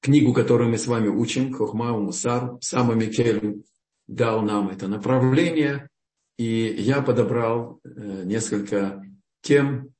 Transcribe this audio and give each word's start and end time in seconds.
книгу, 0.00 0.32
которую 0.32 0.70
мы 0.70 0.78
с 0.78 0.86
вами 0.86 1.08
учим, 1.08 1.52
Хохма 1.52 1.96
Мусар, 1.96 2.58
Сама 2.60 2.94
Микель 2.94 3.62
дал 4.06 4.42
нам 4.42 4.68
это 4.68 4.88
направление, 4.88 5.88
и 6.36 6.44
я 6.44 7.02
подобрал 7.02 7.80
э, 7.84 8.24
несколько 8.24 9.04
тем, 9.42 9.94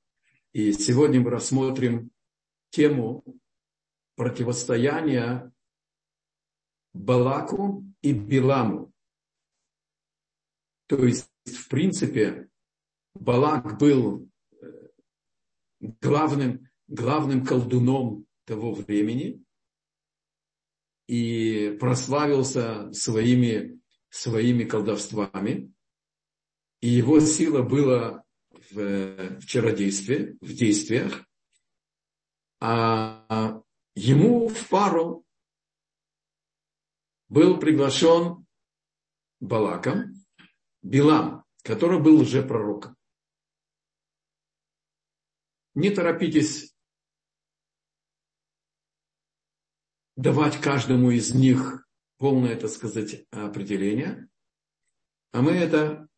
и 0.53 0.73
сегодня 0.73 1.21
мы 1.21 1.31
рассмотрим 1.31 2.11
тему 2.71 3.23
противостояния 4.17 5.53
Балаку 6.93 7.85
и 8.03 8.13
Биламу. 8.13 8.93
То 10.87 11.05
есть, 11.05 11.31
в 11.45 11.69
принципе, 11.69 12.49
Балак 13.15 13.79
был 13.79 14.29
э, 14.53 14.67
главным, 16.01 16.69
главным 16.89 17.45
колдуном 17.45 18.27
того 18.45 18.73
времени 18.73 19.45
и 21.11 21.77
прославился 21.81 22.93
своими, 22.93 23.81
своими 24.11 24.63
колдовствами. 24.63 25.75
И 26.81 26.87
его 26.87 27.19
сила 27.19 27.63
была 27.63 28.23
в, 28.71 29.41
в 29.41 29.45
чародействе, 29.45 30.37
в 30.41 30.53
действиях. 30.55 31.27
А 32.61 33.61
ему 33.97 34.47
в 34.47 34.69
пару 34.69 35.27
был 37.29 37.59
приглашен 37.59 38.47
Балаком 39.41 40.15
Билам, 40.81 41.43
который 41.65 42.01
был 42.01 42.21
уже 42.21 42.45
пророком. 42.45 42.97
Не 45.75 45.91
торопитесь 45.91 46.70
давать 50.21 50.61
каждому 50.61 51.11
из 51.11 51.35
них 51.35 51.87
полное, 52.19 52.59
так 52.59 52.71
сказать, 52.71 53.27
определение. 53.31 54.29
А 55.33 55.41
мы 55.41 55.53
это 55.53 56.09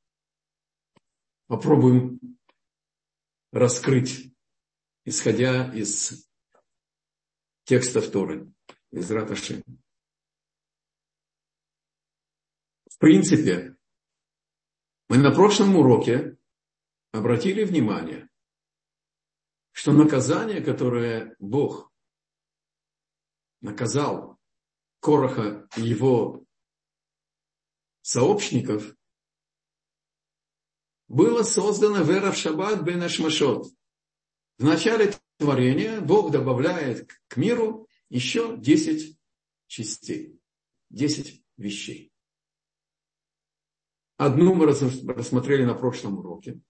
попробуем 1.46 2.18
раскрыть, 3.52 4.34
исходя 5.04 5.72
из 5.72 6.28
текстов 7.64 8.10
Торы, 8.10 8.52
из 8.90 9.08
Раташи. 9.10 9.62
В 12.90 12.98
принципе, 12.98 13.76
мы 15.08 15.18
на 15.18 15.30
прошлом 15.30 15.76
уроке 15.76 16.38
обратили 17.12 17.62
внимание, 17.64 18.28
что 19.70 19.92
наказание, 19.92 20.60
которое 20.60 21.36
Бог 21.38 21.91
наказал 23.62 24.38
Короха 25.00 25.66
и 25.76 25.82
его 25.82 26.44
сообщников, 28.02 28.94
было 31.08 31.42
создано 31.42 32.02
вера 32.02 32.32
в 32.32 32.36
шаббат 32.36 32.82
бен 32.82 33.02
Ашмашот. 33.02 33.66
В 34.58 34.64
начале 34.64 35.14
творения 35.36 36.00
Бог 36.00 36.30
добавляет 36.30 37.10
к 37.28 37.36
миру 37.36 37.88
еще 38.08 38.56
10 38.56 39.18
частей, 39.66 40.40
10 40.90 41.44
вещей. 41.56 42.12
Одну 44.16 44.54
мы 44.54 44.66
рассмотрели 44.66 45.64
на 45.64 45.74
прошлом 45.74 46.18
уроке. 46.18 46.60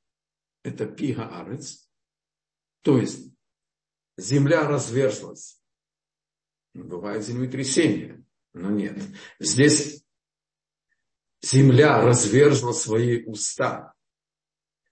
Это 0.62 0.86
пига 0.86 1.28
арец. 1.28 1.88
То 2.82 2.98
есть 2.98 3.32
земля 4.16 4.66
разверзлась. 4.66 5.61
Бывает 6.74 7.24
землетрясение, 7.24 8.24
но 8.54 8.70
нет. 8.70 8.98
Здесь 9.38 10.04
земля 11.42 12.00
разверзла 12.02 12.72
свои 12.72 13.24
уста 13.24 13.94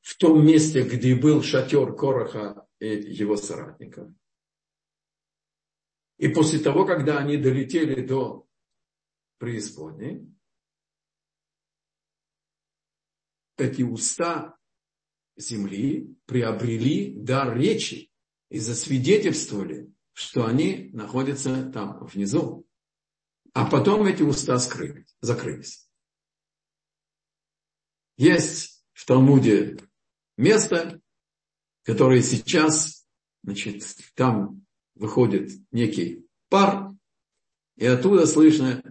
в 0.03 0.17
том 0.17 0.45
месте, 0.45 0.83
где 0.83 1.15
был 1.15 1.43
шатер 1.43 1.95
Короха 1.95 2.67
и 2.79 2.89
его 2.89 3.37
соратников. 3.37 4.11
И 6.19 6.29
после 6.29 6.59
того, 6.59 6.85
когда 6.85 7.19
они 7.19 7.39
долетели 7.39 8.07
до 8.07 8.47
преисподней, 9.39 10.27
эти 13.57 13.83
уста 13.83 14.59
земли 15.37 16.15
приобрели 16.27 17.15
дар 17.15 17.57
речи 17.57 18.11
и 18.51 18.59
засвидетельствовали, 18.59 19.91
что 20.21 20.45
они 20.45 20.91
находятся 20.93 21.71
там 21.71 22.05
внизу. 22.05 22.67
А 23.55 23.65
потом 23.65 24.05
эти 24.05 24.23
уста 24.23 24.59
скрылись, 24.59 25.17
закрылись. 25.23 25.89
Есть 28.19 28.85
в 28.93 29.07
Талмуде 29.07 29.79
место, 30.37 31.01
которое 31.85 32.23
сейчас, 32.23 33.07
значит, 33.43 33.83
там 34.15 34.67
выходит 34.95 35.53
некий 35.73 36.27
пар, 36.51 36.91
и 37.77 37.87
оттуда 37.87 38.27
слышно 38.27 38.83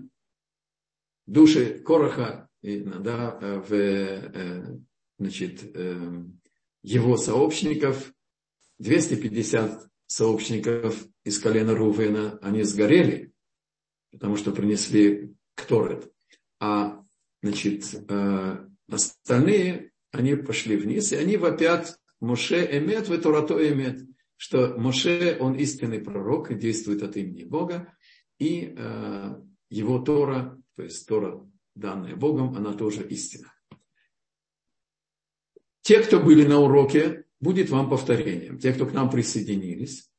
души 1.28 1.78
Короха 1.80 2.50
и, 2.64 2.80
да, 2.80 3.38
в, 3.40 3.72
э, 3.72 4.80
значит, 5.20 5.62
э, 5.76 6.24
его 6.82 7.18
сообщников, 7.18 8.12
250 8.80 9.90
сообщников 10.10 11.06
из 11.24 11.40
колена 11.40 11.76
Рувена, 11.76 12.40
они 12.42 12.64
сгорели, 12.64 13.32
потому 14.12 14.38
что 14.38 14.52
принесли 14.52 15.36
кторет. 15.56 16.12
А, 16.60 17.06
значит, 17.44 17.86
э, 18.10 18.68
остальные, 18.90 19.92
они 20.12 20.36
пошли 20.36 20.78
вниз, 20.78 21.14
и 21.14 21.16
они 21.16 21.38
вопят 21.38 22.00
Моше 22.20 22.68
эмет, 22.76 23.08
в 23.08 23.22
Торато 23.22 23.56
эмет, 23.72 24.02
что 24.36 24.76
Моше, 24.78 25.38
он 25.40 25.54
истинный 25.54 26.00
пророк 26.00 26.58
действует 26.58 27.04
от 27.04 27.16
имени 27.16 27.44
Бога, 27.44 27.94
и 28.40 28.74
э, 28.76 29.36
его 29.70 30.00
Тора, 30.00 30.60
то 30.76 30.84
есть 30.84 31.08
Тора, 31.08 31.48
данная 31.76 32.16
Богом, 32.16 32.56
она 32.56 32.74
тоже 32.74 33.08
истина. 33.08 33.54
Те, 35.82 36.02
кто 36.02 36.20
были 36.20 36.48
на 36.48 36.60
уроке, 36.60 37.26
будет 37.40 37.70
вам 37.70 37.90
повторением. 37.90 38.60
Те, 38.60 38.74
кто 38.74 38.86
к 38.86 38.94
нам 38.94 39.10
присоединились, 39.10 40.12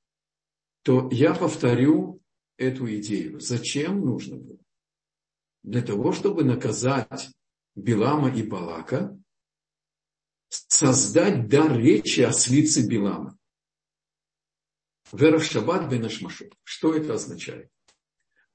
то 0.82 1.08
я 1.12 1.34
повторю 1.34 2.22
эту 2.56 2.92
идею. 2.96 3.40
Зачем 3.40 4.00
нужно 4.00 4.36
было? 4.36 4.58
Для 5.62 5.82
того, 5.82 6.12
чтобы 6.12 6.44
наказать 6.44 7.30
Билама 7.74 8.34
и 8.34 8.42
Балака, 8.42 9.18
создать 10.48 11.48
дар 11.48 11.76
речи 11.76 12.20
о 12.20 12.32
слице 12.32 12.86
Билама. 12.86 13.38
Вера 15.12 15.38
в 15.38 15.44
шаббат 15.44 15.90
бен 15.90 16.04
Ашмашот. 16.04 16.54
Что 16.62 16.94
это 16.94 17.14
означает? 17.14 17.70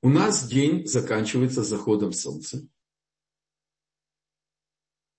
У 0.02 0.10
нас 0.10 0.48
день 0.48 0.86
заканчивается 0.88 1.64
заходом 1.64 2.14
солнца, 2.14 2.68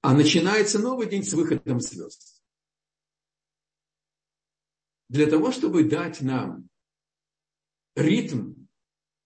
а 0.00 0.14
начинается 0.14 0.78
новый 0.78 1.08
день 1.08 1.24
с 1.24 1.32
выходом 1.32 1.80
звезд 1.80 2.35
для 5.08 5.26
того, 5.26 5.52
чтобы 5.52 5.84
дать 5.84 6.20
нам 6.20 6.68
ритм 7.94 8.66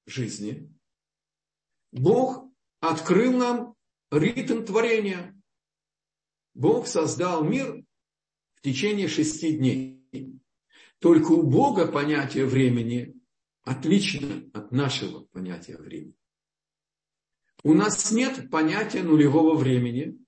жизни, 0.07 0.73
Бог 1.93 2.49
открыл 2.81 3.37
нам 3.37 3.75
ритм 4.11 4.65
творения. 4.65 5.37
Бог 6.55 6.87
создал 6.87 7.45
мир 7.45 7.85
в 8.55 8.63
течение 8.63 9.09
шести 9.09 9.57
дней. 9.57 10.01
Только 10.99 11.33
у 11.33 11.43
Бога 11.43 11.87
понятие 11.87 12.47
времени 12.47 13.15
отлично 13.63 14.51
от 14.53 14.71
нашего 14.71 15.25
понятия 15.27 15.77
времени. 15.77 16.15
У 17.63 17.75
нас 17.75 18.11
нет 18.11 18.51
понятия 18.51 19.03
нулевого 19.03 19.57
времени, 19.57 20.19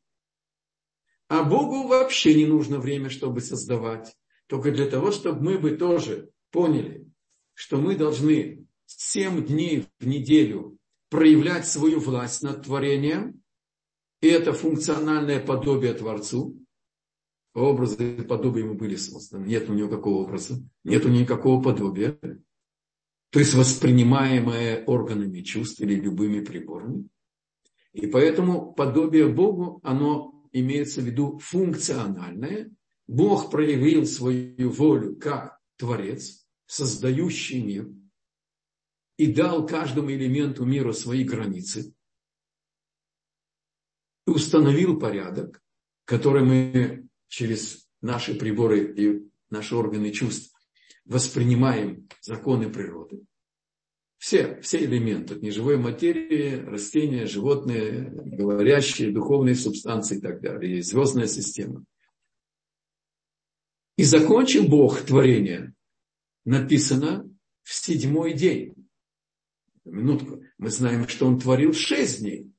а 1.28 1.42
Богу 1.42 1.86
вообще 1.86 2.34
не 2.34 2.46
нужно 2.46 2.78
время, 2.78 3.08
чтобы 3.08 3.40
создавать 3.40 4.14
только 4.52 4.70
для 4.70 4.86
того, 4.86 5.12
чтобы 5.12 5.42
мы 5.42 5.58
бы 5.58 5.70
тоже 5.70 6.28
поняли, 6.50 7.10
что 7.54 7.78
мы 7.78 7.96
должны 7.96 8.66
7 8.84 9.46
дней 9.46 9.86
в 9.98 10.06
неделю 10.06 10.76
проявлять 11.08 11.66
свою 11.66 12.00
власть 12.00 12.42
над 12.42 12.64
творением, 12.64 13.40
и 14.20 14.26
это 14.26 14.52
функциональное 14.52 15.40
подобие 15.40 15.94
Творцу. 15.94 16.54
Образы 17.54 18.16
и 18.16 18.20
подобия 18.20 18.64
ему 18.64 18.74
были 18.74 18.96
созданы. 18.96 19.46
Нет 19.46 19.70
у 19.70 19.72
него 19.72 19.88
какого 19.88 20.24
образа, 20.24 20.62
нет 20.84 21.06
у 21.06 21.08
него 21.08 21.22
никакого 21.22 21.62
подобия. 21.62 22.18
То 23.30 23.38
есть 23.38 23.54
воспринимаемое 23.54 24.84
органами 24.84 25.40
чувств 25.40 25.80
или 25.80 25.94
любыми 25.94 26.44
приборами. 26.44 27.08
И 27.94 28.06
поэтому 28.06 28.74
подобие 28.74 29.28
Богу, 29.28 29.80
оно 29.82 30.46
имеется 30.52 31.00
в 31.00 31.04
виду 31.04 31.38
функциональное– 31.38 32.70
Бог 33.06 33.50
проявил 33.50 34.06
свою 34.06 34.70
волю 34.70 35.16
как 35.16 35.58
Творец, 35.76 36.46
создающий 36.66 37.62
мир. 37.62 37.88
и 39.18 39.32
дал 39.32 39.66
каждому 39.66 40.10
элементу 40.10 40.64
мира 40.64 40.92
свои 40.92 41.22
границы, 41.22 41.94
и 44.26 44.30
установил 44.30 44.98
порядок, 44.98 45.60
который 46.04 46.42
мы 46.42 47.08
через 47.28 47.88
наши 48.00 48.34
приборы 48.34 48.94
и 48.94 49.30
наши 49.50 49.76
органы 49.76 50.10
чувств 50.10 50.54
воспринимаем 51.04 52.08
законы 52.20 52.70
природы. 52.70 53.24
Все, 54.18 54.60
все 54.60 54.84
элементы, 54.84 55.34
неживой 55.34 55.76
материи, 55.76 56.56
растения, 56.56 57.26
животные, 57.26 58.10
говорящие, 58.14 59.10
духовные 59.10 59.56
субстанции 59.56 60.18
и 60.18 60.20
так 60.20 60.40
далее, 60.40 60.78
и 60.78 60.82
звездная 60.82 61.26
система. 61.26 61.84
И 64.02 64.04
закончил 64.04 64.66
Бог 64.66 65.02
творение, 65.02 65.76
написано 66.44 67.32
в 67.62 67.72
седьмой 67.72 68.32
день. 68.32 68.74
Минутку. 69.84 70.42
Мы 70.58 70.70
знаем, 70.70 71.06
что 71.06 71.28
Он 71.28 71.38
творил 71.38 71.72
шесть 71.72 72.18
дней, 72.18 72.52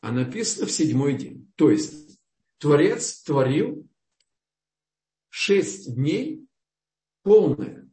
а 0.00 0.12
написано 0.12 0.66
в 0.66 0.70
седьмой 0.70 1.18
день. 1.18 1.52
То 1.56 1.72
есть 1.72 2.20
Творец 2.58 3.20
творил 3.22 3.84
шесть 5.28 5.92
дней 5.92 6.46
полное. 7.24 7.90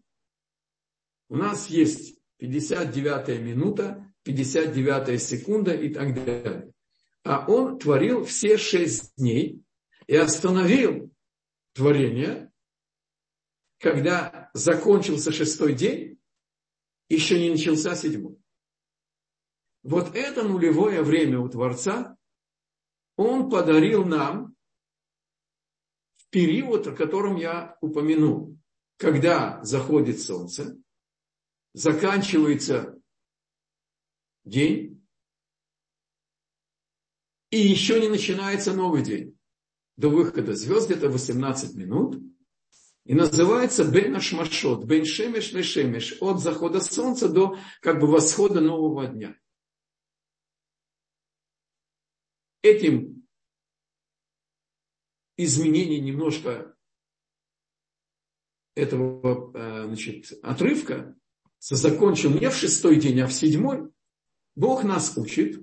У 1.30 1.36
нас 1.36 1.72
есть 1.72 2.20
59 2.38 3.42
минута, 3.42 4.14
59 4.22 5.20
секунда 5.20 5.74
и 5.74 5.92
так 5.92 6.14
далее. 6.14 6.72
А 7.24 7.44
он 7.48 7.80
творил 7.80 8.24
все 8.24 8.56
шесть 8.60 9.16
дней 9.18 9.64
и 10.06 10.16
остановил 10.16 11.12
творение, 11.74 12.53
когда 13.84 14.50
закончился 14.54 15.34
шестой 15.34 15.74
день, 15.74 16.18
еще 17.10 17.38
не 17.38 17.50
начался 17.50 17.96
седьмой. 17.96 18.42
Вот 19.84 20.16
это 20.16 20.44
нулевое 20.44 21.04
время 21.04 21.40
у 21.40 21.50
Творца 21.50 22.18
он 23.18 23.50
подарил 23.50 24.06
нам 24.06 24.56
в 26.16 26.30
период, 26.30 26.88
о 26.88 26.96
котором 26.96 27.36
я 27.36 27.78
упомянул 27.82 28.58
когда 28.98 29.62
заходит 29.64 30.22
солнце, 30.22 30.78
заканчивается 31.74 32.98
день, 34.46 35.06
и 37.50 37.58
еще 37.58 38.00
не 38.00 38.08
начинается 38.08 38.74
новый 38.74 39.04
день. 39.04 39.38
До 39.98 40.10
выхода 40.10 40.56
звезд 40.56 40.90
где-то 40.90 41.10
18 41.10 41.76
минут. 41.76 42.24
И 43.06 43.14
называется 43.14 43.84
Бен 43.84 44.16
Ашмашот, 44.16 44.86
Бен 44.86 45.06
Шемеш 45.06 45.52
Лешемеш, 45.52 46.18
от 46.22 46.40
захода 46.40 46.80
солнца 46.80 47.28
до 47.28 47.58
как 47.82 48.00
бы 48.00 48.08
восхода 48.08 48.62
нового 48.62 49.08
дня. 49.08 49.38
Этим 52.62 53.28
изменение 55.36 56.00
немножко 56.00 56.78
этого 58.76 59.52
э, 59.54 59.88
значит, 59.88 60.32
отрывка 60.42 61.16
закончил 61.60 62.32
не 62.32 62.50
в 62.50 62.56
шестой 62.56 63.00
день, 63.00 63.20
а 63.22 63.28
в 63.28 63.34
седьмой, 63.34 63.92
Бог 64.56 64.84
нас 64.84 65.18
учит, 65.18 65.62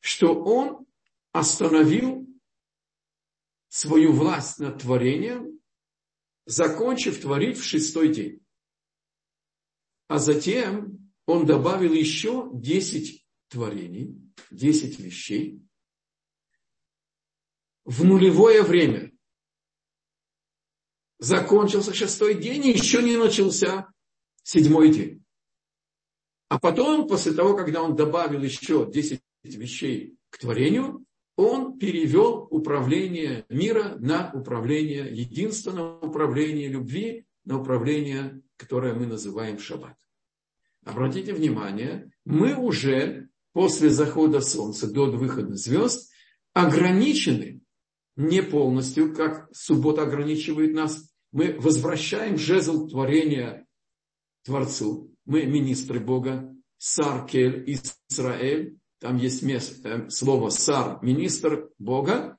что 0.00 0.34
Он 0.34 0.86
остановил 1.32 2.26
свою 3.68 4.12
власть 4.12 4.58
над 4.60 4.80
творением, 4.80 5.53
закончив 6.46 7.20
творить 7.20 7.58
в 7.58 7.64
шестой 7.64 8.12
день. 8.12 8.44
А 10.08 10.18
затем 10.18 11.12
Он 11.26 11.46
добавил 11.46 11.92
еще 11.92 12.50
десять 12.52 13.24
творений, 13.48 14.20
десять 14.50 14.98
вещей 14.98 15.64
в 17.84 18.04
нулевое 18.04 18.62
время– 18.62 19.12
закончился 21.18 21.94
шестой 21.94 22.40
день, 22.40 22.66
и 22.66 22.72
еще 22.72 23.02
не 23.02 23.16
начался 23.16 23.88
седьмой 24.42 24.92
день. 24.92 25.24
А 26.48 26.58
потом, 26.58 27.08
после 27.08 27.32
того, 27.32 27.56
когда 27.56 27.82
он 27.82 27.96
добавил 27.96 28.42
еще 28.42 28.90
10 28.90 29.20
вещей 29.42 30.16
к 30.30 30.38
творению, 30.38 31.04
он 31.36 31.78
перевел 31.78 32.46
управление 32.50 33.44
мира 33.48 33.96
на 33.98 34.30
управление, 34.32 35.08
единственное 35.12 35.98
управление 35.98 36.68
любви, 36.68 37.26
на 37.44 37.60
управление, 37.60 38.40
которое 38.56 38.94
мы 38.94 39.06
называем 39.06 39.58
шаббат. 39.58 39.96
Обратите 40.84 41.32
внимание, 41.32 42.10
мы 42.24 42.54
уже 42.54 43.28
после 43.52 43.88
захода 43.90 44.40
солнца 44.40 44.90
до 44.90 45.10
выхода 45.10 45.54
звезд 45.54 46.12
ограничены 46.52 47.62
не 48.16 48.42
полностью, 48.42 49.14
как 49.14 49.48
суббота 49.52 50.02
ограничивает 50.02 50.72
нас 50.72 51.14
мы 51.34 51.56
возвращаем 51.58 52.38
жезл 52.38 52.86
творения 52.86 53.66
Творцу. 54.44 55.12
Мы 55.24 55.46
министры 55.46 55.98
Бога. 55.98 56.54
Сар 56.78 57.26
Кель 57.26 57.64
Израиль. 58.08 58.78
Там 59.04 59.18
есть 59.18 59.42
место, 59.42 59.86
э, 59.86 60.08
слово 60.08 60.48
сар, 60.48 60.98
министр 61.02 61.70
Бога. 61.76 62.38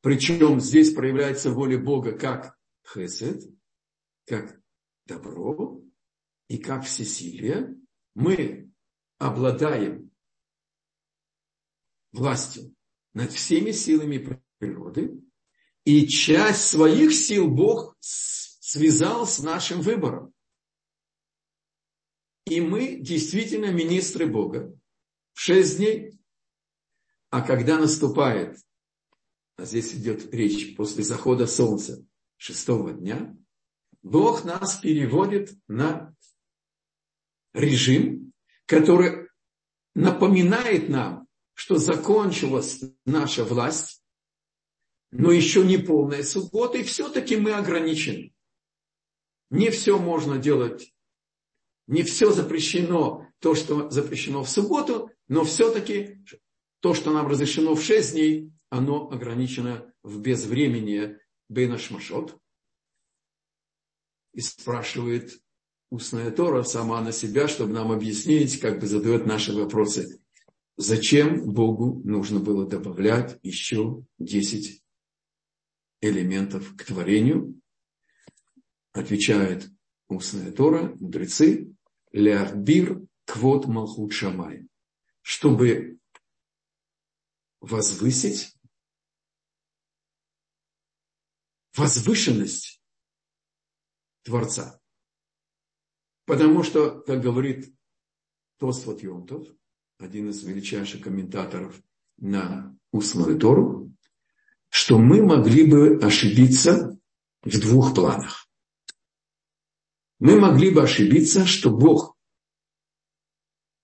Причем 0.00 0.58
здесь 0.58 0.94
проявляется 0.94 1.50
воля 1.50 1.78
Бога 1.78 2.16
как 2.16 2.58
хесед, 2.82 3.42
как 4.24 4.58
добро 5.04 5.82
и 6.48 6.56
как 6.56 6.86
всесилие. 6.86 7.76
Мы 8.14 8.72
обладаем 9.18 10.10
властью 12.12 12.74
над 13.12 13.32
всеми 13.32 13.72
силами 13.72 14.40
природы, 14.56 15.20
и 15.84 16.06
часть 16.06 16.68
своих 16.68 17.12
сил 17.12 17.50
Бог 17.50 17.98
связал 18.00 19.26
с 19.26 19.40
нашим 19.40 19.82
выбором. 19.82 20.32
И 22.46 22.62
мы 22.62 22.96
действительно 22.96 23.70
министры 23.70 24.26
Бога 24.26 24.74
в 25.32 25.40
шесть 25.40 25.78
дней. 25.78 26.18
А 27.30 27.40
когда 27.42 27.78
наступает, 27.78 28.58
а 29.56 29.64
здесь 29.64 29.94
идет 29.94 30.32
речь 30.34 30.76
после 30.76 31.04
захода 31.04 31.46
солнца 31.46 32.04
шестого 32.36 32.92
дня, 32.92 33.36
Бог 34.02 34.44
нас 34.44 34.76
переводит 34.80 35.54
на 35.68 36.14
режим, 37.54 38.32
который 38.66 39.28
напоминает 39.94 40.88
нам, 40.88 41.28
что 41.54 41.76
закончилась 41.76 42.82
наша 43.04 43.44
власть, 43.44 44.02
но 45.10 45.30
еще 45.30 45.64
не 45.64 45.76
полная 45.76 46.22
суббота, 46.22 46.78
и 46.78 46.82
все-таки 46.82 47.36
мы 47.36 47.52
ограничены. 47.52 48.34
Не 49.50 49.70
все 49.70 49.98
можно 49.98 50.38
делать, 50.38 50.92
не 51.86 52.02
все 52.02 52.32
запрещено, 52.32 53.28
то, 53.42 53.56
что 53.56 53.90
запрещено 53.90 54.44
в 54.44 54.48
субботу, 54.48 55.10
но 55.26 55.44
все-таки 55.44 56.24
то, 56.80 56.94
что 56.94 57.12
нам 57.12 57.26
разрешено 57.26 57.74
в 57.74 57.82
шесть 57.82 58.12
дней, 58.12 58.52
оно 58.70 59.10
ограничено 59.10 59.92
в 60.04 60.20
безвременье 60.20 61.20
Бейна 61.48 61.76
Шмашот. 61.76 62.38
И 64.32 64.40
спрашивает 64.40 65.42
устная 65.90 66.30
Тора 66.30 66.62
сама 66.62 67.00
на 67.02 67.10
себя, 67.10 67.48
чтобы 67.48 67.72
нам 67.72 67.90
объяснить, 67.90 68.60
как 68.60 68.78
бы 68.78 68.86
задает 68.86 69.26
наши 69.26 69.52
вопросы. 69.52 70.20
Зачем 70.76 71.52
Богу 71.52 72.00
нужно 72.04 72.38
было 72.38 72.64
добавлять 72.64 73.38
еще 73.42 74.04
10 74.18 74.82
элементов 76.00 76.74
к 76.76 76.84
творению, 76.84 77.60
отвечает 78.92 79.68
устная 80.08 80.52
Тора, 80.52 80.94
мудрецы, 81.00 81.74
лярбир 82.12 83.02
квот 83.32 83.66
малхут 83.66 84.12
шамай, 84.12 84.68
чтобы 85.22 85.98
возвысить 87.60 88.54
возвышенность 91.74 92.82
Творца. 94.22 94.78
Потому 96.26 96.62
что, 96.62 97.00
как 97.00 97.22
говорит 97.22 97.74
Тосфот 98.58 99.02
Йонтов, 99.02 99.48
один 99.96 100.28
из 100.28 100.42
величайших 100.42 101.02
комментаторов 101.02 101.82
на 102.18 102.78
устную 102.90 103.38
Тору, 103.38 103.96
что 104.68 104.98
мы 104.98 105.24
могли 105.24 105.66
бы 105.70 105.98
ошибиться 106.04 107.00
в 107.40 107.60
двух 107.60 107.94
планах. 107.94 108.46
Мы 110.18 110.38
могли 110.38 110.68
бы 110.68 110.82
ошибиться, 110.82 111.46
что 111.46 111.70
Бог, 111.70 112.11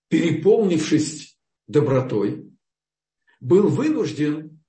переполнившись 0.09 1.39
добротой, 1.67 2.51
был 3.39 3.69
вынужден 3.69 4.61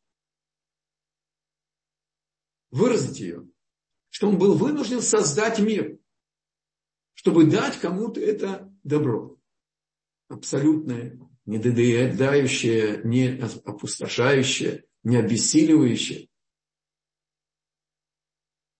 выразить 2.70 3.18
ее, 3.18 3.48
что 4.10 4.28
он 4.28 4.38
был 4.38 4.56
вынужден 4.56 5.02
создать 5.02 5.58
мир, 5.58 5.98
чтобы 7.14 7.50
дать 7.50 7.80
кому-то 7.80 8.20
это 8.20 8.72
добро. 8.84 9.36
Абсолютное, 10.28 11.18
не 11.46 11.56
недоедающее, 11.56 13.02
не 13.02 13.40
опустошающее, 13.64 14.84
не 15.02 15.16
обессиливающее. 15.16 16.28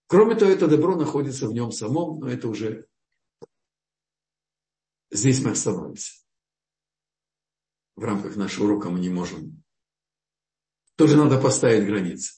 Кроме 0.07 0.35
того, 0.35 0.51
это 0.51 0.67
добро 0.67 0.95
находится 0.95 1.47
в 1.47 1.53
нем 1.53 1.71
самом, 1.71 2.19
но 2.19 2.29
это 2.29 2.47
уже 2.47 2.87
здесь 5.09 5.41
мы 5.41 5.51
остановимся. 5.51 6.20
В 8.01 8.03
рамках 8.03 8.35
нашего 8.35 8.63
урока 8.63 8.89
мы 8.89 8.99
не 8.99 9.09
можем. 9.09 9.63
Тоже 10.95 11.15
надо 11.15 11.39
поставить 11.39 11.85
границы. 11.85 12.33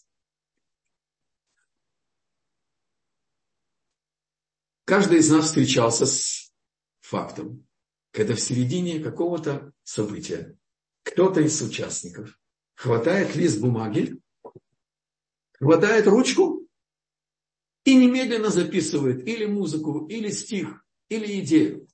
Каждый 4.84 5.20
из 5.20 5.32
нас 5.32 5.46
встречался 5.46 6.05
с 6.05 6.53
фактом, 7.00 7.65
когда 8.12 8.36
в 8.36 8.41
середине 8.41 9.00
какого-то 9.00 9.72
события 9.84 10.58
кто-то 11.03 11.39
из 11.39 11.62
участников 11.62 12.38
хватает 12.75 13.34
лист 13.38 13.62
бумаги, 13.62 14.22
хватает 15.60 16.08
ручку 16.08 16.67
и 17.86 17.96
немедленно 17.96 18.50
записывает 18.50 19.25
или 19.25 19.46
музыку, 19.46 20.08
или 20.08 20.29
стих, 20.29 20.86
или 21.08 21.39
идею. 21.39 21.88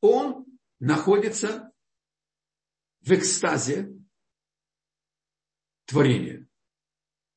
Он 0.00 0.46
находится 0.78 1.65
в 3.06 3.12
экстазе 3.12 3.94
творения. 5.86 6.48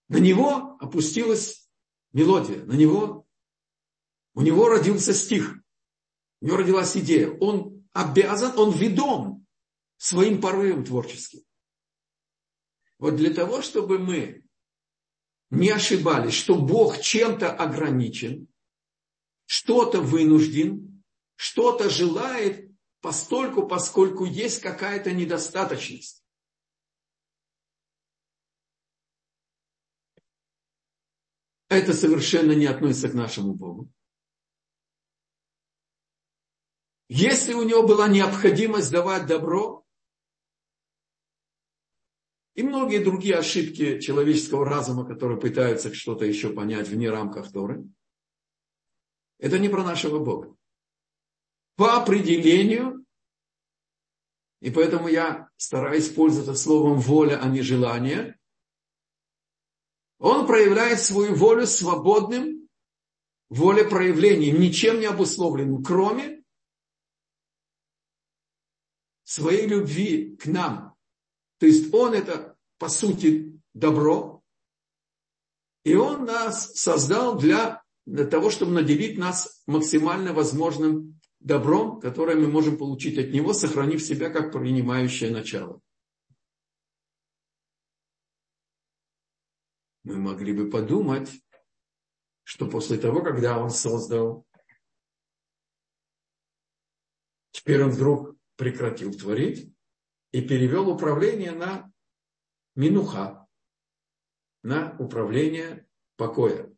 На 0.08 0.18
него 0.18 0.76
опустилась 0.80 1.70
мелодия, 2.12 2.66
на 2.66 2.74
него, 2.74 3.28
у 4.34 4.42
него 4.42 4.68
родился 4.68 5.14
стих, 5.14 5.56
у 6.42 6.48
него 6.48 6.58
родилась 6.58 6.98
идея. 6.98 7.30
Он 7.40 7.88
обязан, 7.94 8.58
он 8.58 8.72
ведом 8.76 9.46
своим 9.98 10.42
порывом 10.42 10.84
творческим. 10.84 11.42
Вот 12.98 13.16
для 13.16 13.32
того, 13.32 13.62
чтобы 13.62 14.00
мы 14.00 14.44
не 15.52 15.70
ошибались, 15.70 16.34
что 16.34 16.56
Бог 16.56 17.00
чем-то 17.00 17.54
ограничен, 17.54 18.48
что-то 19.46 20.02
вынужден, 20.02 21.04
что-то 21.36 21.92
желает, 21.92 22.69
постольку, 23.02 23.68
поскольку 23.68 24.26
есть 24.26 24.62
какая-то 24.62 25.12
недостаточность. 25.12 26.24
Это 31.70 31.94
совершенно 31.94 32.54
не 32.54 32.66
относится 32.66 33.10
к 33.10 33.14
нашему 33.14 33.54
Богу. 33.54 33.92
Если 37.08 37.54
у 37.54 37.64
него 37.64 37.88
была 37.88 38.08
необходимость 38.08 38.92
давать 38.92 39.28
добро, 39.28 39.86
и 42.56 42.64
многие 42.64 43.04
другие 43.04 43.36
ошибки 43.36 44.00
человеческого 44.00 44.66
разума, 44.66 45.06
которые 45.06 45.40
пытаются 45.40 45.94
что-то 45.94 46.26
еще 46.26 46.52
понять 46.52 46.90
вне 46.90 47.10
рамках 47.10 47.52
Торы. 47.52 47.88
Это 49.38 49.58
не 49.58 49.70
про 49.70 49.84
нашего 49.84 50.20
Бога. 50.20 50.59
По 51.80 51.96
определению, 51.96 53.06
и 54.60 54.70
поэтому 54.70 55.08
я 55.08 55.50
стараюсь 55.56 56.10
пользоваться 56.10 56.54
словом 56.62 57.00
воля, 57.00 57.40
а 57.42 57.48
не 57.48 57.62
желание, 57.62 58.38
он 60.18 60.46
проявляет 60.46 61.00
свою 61.00 61.36
волю 61.36 61.66
свободным 61.66 62.68
волепроявлением, 63.48 64.60
ничем 64.60 65.00
не 65.00 65.06
обусловленным, 65.06 65.82
кроме 65.82 66.44
своей 69.24 69.66
любви 69.66 70.36
к 70.36 70.48
нам, 70.48 70.98
то 71.60 71.66
есть 71.66 71.94
он 71.94 72.14
это, 72.14 72.58
по 72.78 72.90
сути, 72.90 73.58
добро. 73.74 74.44
И 75.86 75.96
он 75.96 76.26
нас 76.26 76.74
создал 76.76 77.40
для, 77.40 77.82
для 78.06 78.28
того, 78.28 78.50
чтобы 78.50 78.74
наделить 78.74 79.18
нас 79.18 79.64
максимально 79.66 80.34
возможным 80.34 81.19
добром, 81.40 82.00
которое 82.00 82.36
мы 82.36 82.48
можем 82.48 82.78
получить 82.78 83.18
от 83.18 83.32
него, 83.32 83.54
сохранив 83.54 84.02
себя 84.02 84.30
как 84.30 84.52
принимающее 84.52 85.32
начало. 85.32 85.82
Мы 90.04 90.18
могли 90.18 90.54
бы 90.54 90.70
подумать, 90.70 91.30
что 92.44 92.68
после 92.68 92.98
того, 92.98 93.22
когда 93.22 93.62
он 93.62 93.70
создал, 93.70 94.46
теперь 97.52 97.84
он 97.84 97.92
вдруг 97.92 98.36
прекратил 98.56 99.14
творить, 99.14 99.74
и 100.32 100.42
перевел 100.42 100.90
управление 100.90 101.52
на 101.52 101.92
минуха, 102.76 103.48
на 104.62 104.96
управление 105.00 105.88
покоя. 106.18 106.72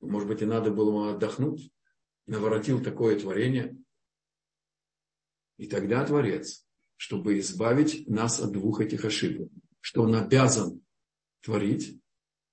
Может 0.00 0.28
быть, 0.28 0.42
и 0.42 0.46
надо 0.46 0.70
было 0.70 1.14
отдохнуть, 1.14 1.72
наворотил 2.26 2.82
такое 2.82 3.18
творение. 3.18 3.76
И 5.56 5.66
тогда 5.66 6.04
Творец, 6.04 6.66
чтобы 6.96 7.38
избавить 7.38 8.08
нас 8.08 8.40
от 8.40 8.52
двух 8.52 8.80
этих 8.80 9.04
ошибок, 9.04 9.50
что 9.80 10.02
он 10.02 10.14
обязан 10.14 10.82
творить, 11.40 12.00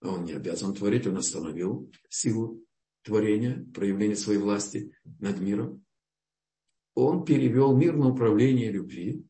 а 0.01 0.09
он 0.09 0.25
не 0.25 0.33
обязан 0.33 0.73
творить, 0.73 1.07
он 1.07 1.17
остановил 1.17 1.91
силу 2.09 2.63
творения, 3.03 3.65
проявление 3.73 4.17
своей 4.17 4.39
власти 4.39 4.93
над 5.19 5.39
миром. 5.39 5.85
Он 6.93 7.23
перевел 7.25 7.75
мир 7.75 7.95
на 7.95 8.09
управление 8.09 8.71
любви, 8.71 9.25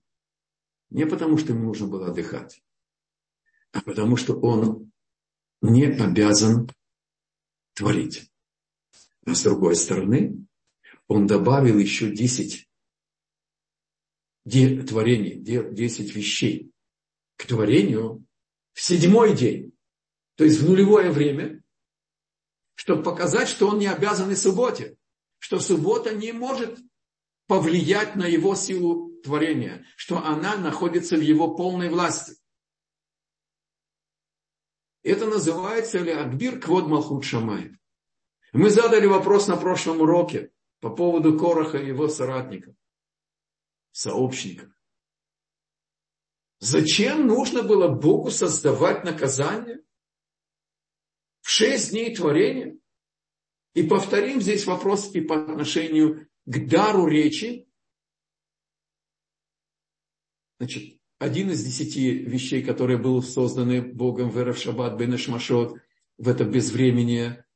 не 0.89 1.05
потому, 1.05 1.37
что 1.37 1.53
ему 1.53 1.65
нужно 1.65 1.87
было 1.87 2.07
отдыхать, 2.07 2.63
а 3.71 3.81
потому, 3.81 4.15
что 4.15 4.39
он 4.39 4.91
не 5.61 5.85
обязан 5.85 6.69
творить. 7.73 8.31
А 9.27 9.35
с 9.35 9.43
другой 9.43 9.75
стороны, 9.75 10.47
он 11.09 11.27
добавил 11.27 11.77
еще 11.77 12.15
10 12.15 12.65
творений, 14.87 15.35
10 15.35 16.15
вещей 16.15 16.71
к 17.35 17.45
творению 17.45 18.25
в 18.71 18.81
седьмой 18.81 19.35
день, 19.35 19.73
то 20.35 20.45
есть 20.45 20.61
в 20.61 20.69
нулевое 20.69 21.11
время, 21.11 21.61
чтобы 22.75 23.03
показать, 23.03 23.49
что 23.49 23.67
он 23.67 23.79
не 23.79 23.87
обязан 23.87 24.31
и 24.31 24.35
субботе, 24.35 24.95
что 25.39 25.59
суббота 25.59 26.15
не 26.15 26.31
может 26.31 26.79
повлиять 27.47 28.15
на 28.15 28.27
его 28.27 28.55
силу 28.55 29.11
творения, 29.23 29.85
что 29.97 30.23
она 30.23 30.55
находится 30.55 31.17
в 31.17 31.21
его 31.21 31.53
полной 31.53 31.89
власти. 31.89 32.37
Это 35.03 35.25
называется 35.25 35.99
ли 35.99 36.11
Акбир 36.11 36.61
Квод 36.61 36.87
Малхут 36.87 37.25
Мы 38.57 38.71
задали 38.71 39.05
вопрос 39.05 39.47
на 39.47 39.55
прошлом 39.55 40.01
уроке 40.01 40.51
по 40.79 40.89
поводу 40.89 41.37
Короха 41.37 41.77
и 41.77 41.89
его 41.89 42.07
соратников, 42.07 42.73
сообщников. 43.91 44.71
Зачем 46.57 47.27
нужно 47.27 47.61
было 47.61 47.87
Богу 47.87 48.31
создавать 48.31 49.03
наказание 49.03 49.83
в 51.41 51.49
шесть 51.51 51.91
дней 51.91 52.15
творения? 52.15 52.79
И 53.75 53.83
повторим 53.83 54.41
здесь 54.41 54.65
вопрос 54.65 55.13
и 55.13 55.21
по 55.21 55.39
отношению 55.39 56.27
к 56.45 56.67
дару 56.67 57.05
речи. 57.05 57.69
Значит, 60.59 60.99
один 61.19 61.51
из 61.51 61.63
десяти 61.63 62.11
вещей, 62.11 62.63
которые 62.63 62.97
были 62.97 63.21
созданы 63.21 63.83
Богом 63.83 64.31
в 64.31 64.39
Эрев 64.39 64.57
Шаббат 64.57 64.97
Бен 64.97 65.15
Шмашот, 65.15 65.77
в 66.17 66.27
это 66.27 66.43
безвременье, 66.43 67.46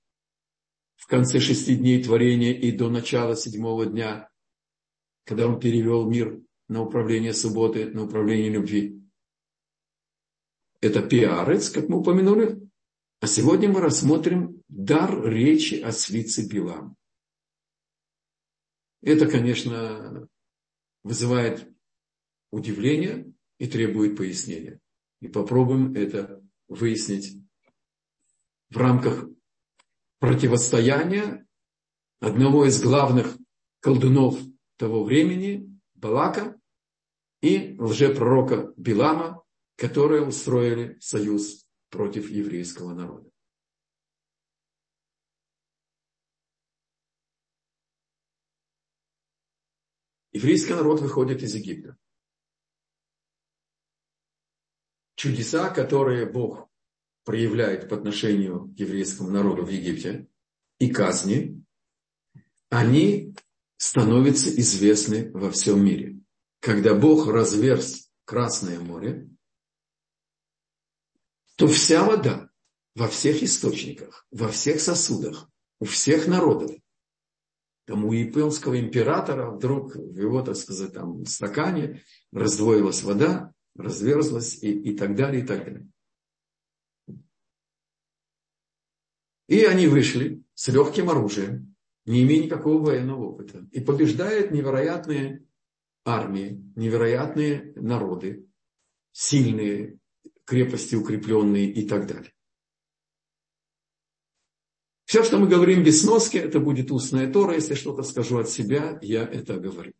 в 1.02 1.08
конце 1.08 1.40
шести 1.40 1.76
дней 1.76 2.02
творения 2.02 2.54
и 2.54 2.72
до 2.72 2.88
начала 2.88 3.36
седьмого 3.36 3.88
дня, 3.88 4.30
когда 5.26 5.48
он 5.48 5.60
перевел 5.60 6.08
мир 6.08 6.40
на 6.68 6.84
управление 6.84 7.34
субботы, 7.34 7.90
на 7.90 8.04
управление 8.04 8.52
любви. 8.52 9.02
Это 10.80 11.02
пиарец, 11.02 11.72
как 11.72 11.90
мы 11.90 11.98
упомянули. 12.00 12.62
А 13.20 13.26
сегодня 13.26 13.68
мы 13.68 13.82
рассмотрим 13.82 14.62
дар 14.68 15.28
речи 15.28 15.82
о 15.82 15.92
свице 15.92 16.48
Билам. 16.48 16.96
Это, 19.02 19.28
конечно, 19.28 20.30
вызывает 21.02 21.68
удивление 22.52 23.34
и 23.58 23.68
требует 23.68 24.16
пояснения. 24.18 24.80
И 25.20 25.28
попробуем 25.28 25.96
это 25.96 26.44
выяснить 26.68 27.42
в 28.70 28.78
рамках 28.78 29.28
противостояния 30.22 31.46
одного 32.20 32.66
из 32.66 32.82
главных 32.82 33.38
колдунов 33.80 34.40
того 34.78 35.04
времени, 35.04 35.68
Балака, 35.96 36.58
и 37.42 37.76
лжепророка 37.80 38.72
Билама, 38.78 39.44
которые 39.76 40.26
устроили 40.26 41.00
союз 41.00 41.66
против 41.90 42.30
еврейского 42.30 42.94
народа. 42.94 43.32
еврейский 50.34 50.74
народ 50.74 51.02
выходит 51.02 51.44
из 51.44 51.56
Египта. 51.56 51.98
Чудеса, 55.16 55.70
которые 55.70 56.26
Бог 56.26 56.71
проявляет 57.24 57.90
по 57.90 57.96
отношению 57.96 58.74
к 58.76 58.80
еврейскому 58.80 59.30
народу 59.30 59.66
в 59.66 59.70
Египте, 59.70 60.28
и 60.80 60.90
казни, 60.90 61.64
они 62.70 63.36
становятся 63.78 64.50
известны 64.60 65.32
во 65.32 65.52
всем 65.52 65.84
мире. 65.84 66.20
Когда 66.60 66.96
Бог 66.96 67.28
разверз 67.28 68.10
Красное 68.26 68.80
море, 68.80 69.30
то 71.58 71.68
вся 71.68 72.04
вода 72.06 72.50
во 72.96 73.08
всех 73.08 73.44
источниках, 73.44 74.26
во 74.32 74.48
всех 74.48 74.80
сосудах, 74.80 75.50
у 75.80 75.86
всех 75.86 76.28
народов, 76.28 76.72
там 77.86 78.06
у 78.06 78.14
японского 78.14 78.80
императора 78.80 79.52
вдруг 79.52 79.96
в 79.96 80.18
его, 80.18 80.42
так 80.42 80.56
сказать, 80.56 80.94
там 80.94 81.26
стакане 81.26 82.04
раздвоилась 82.32 83.04
вода, 83.04 83.54
разверзлась 83.76 84.56
и, 84.64 84.72
и 84.72 84.96
так 84.96 85.16
далее, 85.16 85.44
и 85.44 85.46
так 85.46 85.66
далее. 85.66 85.90
И 89.52 89.66
они 89.66 89.86
вышли 89.86 90.42
с 90.54 90.70
легким 90.70 91.10
оружием, 91.10 91.76
не 92.06 92.24
имея 92.24 92.44
никакого 92.44 92.86
военного 92.86 93.32
опыта. 93.32 93.68
И 93.74 93.82
побеждают 93.82 94.52
невероятные 94.52 95.46
армии, 96.06 96.64
невероятные 96.78 97.74
народы, 97.76 98.48
сильные, 99.12 100.00
крепости 100.46 100.96
укрепленные 100.96 101.70
и 101.70 101.86
так 101.86 102.08
далее. 102.08 102.32
Все, 105.04 105.22
что 105.22 105.38
мы 105.38 105.50
говорим 105.50 105.84
без 105.84 106.02
сноски, 106.02 106.38
это 106.38 106.62
будет 106.62 106.90
устная 106.90 107.30
Тора. 107.30 107.56
Если 107.56 107.74
что-то 107.74 108.04
скажу 108.04 108.38
от 108.38 108.48
себя, 108.48 109.00
я 109.02 109.24
это 109.28 109.58
говорю. 109.60 109.92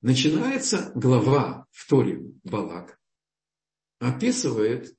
Начинается 0.00 0.92
глава 0.94 1.66
в 1.72 1.88
Торе 1.88 2.22
Балак. 2.44 3.00
Описывает, 3.98 4.96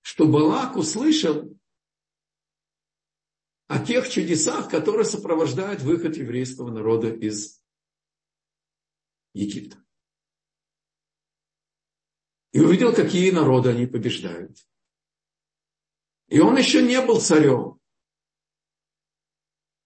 что 0.00 0.26
Балак 0.26 0.78
услышал 0.78 1.54
о 3.72 3.78
тех 3.78 4.06
чудесах, 4.06 4.68
которые 4.68 5.06
сопровождают 5.06 5.80
выход 5.80 6.14
еврейского 6.18 6.70
народа 6.70 7.08
из 7.08 7.62
Египта. 9.32 9.82
И 12.52 12.60
увидел, 12.60 12.94
какие 12.94 13.30
народы 13.30 13.70
они 13.70 13.86
побеждают. 13.86 14.58
И 16.28 16.38
он 16.38 16.58
еще 16.58 16.82
не 16.82 17.00
был 17.00 17.18
царем. 17.18 17.80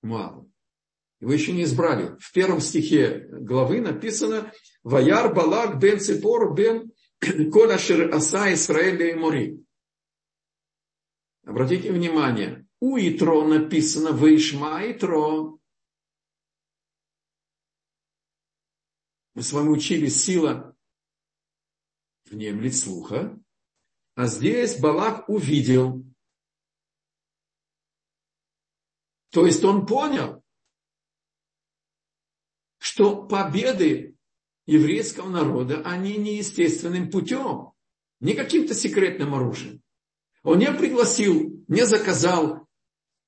Мало. 0.02 0.50
Его 1.20 1.32
еще 1.32 1.52
не 1.52 1.62
избрали. 1.62 2.18
В 2.18 2.32
первом 2.32 2.60
стихе 2.60 3.28
главы 3.30 3.80
написано 3.80 4.52
«Ваяр 4.82 5.32
Балак 5.32 5.78
бен 5.78 6.00
Ципор 6.00 6.52
бен 6.54 6.90
Колашир 7.20 8.12
Аса 8.12 8.52
Исраэль 8.52 9.00
и 9.00 9.14
Мори». 9.14 9.64
Обратите 11.44 11.92
внимание, 11.92 12.65
у 12.80 12.98
Итро 12.98 13.46
написано 13.46 14.16
«Вейшма 14.16 14.90
Итро». 14.90 15.58
Мы 19.34 19.42
с 19.42 19.52
вами 19.52 19.68
учили 19.68 20.08
сила 20.08 20.76
внемлет 22.30 22.74
слуха, 22.74 23.38
а 24.14 24.26
здесь 24.26 24.80
Балак 24.80 25.28
увидел. 25.28 26.04
То 29.30 29.46
есть 29.46 29.62
он 29.62 29.86
понял, 29.86 30.42
что 32.78 33.26
победы 33.26 34.16
еврейского 34.66 35.28
народа, 35.28 35.82
они 35.82 36.16
не 36.16 36.38
естественным 36.38 37.10
путем, 37.10 37.72
не 38.20 38.34
каким-то 38.34 38.74
секретным 38.74 39.34
оружием. 39.34 39.82
Он 40.42 40.58
не 40.58 40.72
пригласил, 40.72 41.64
не 41.68 41.84
заказал 41.84 42.65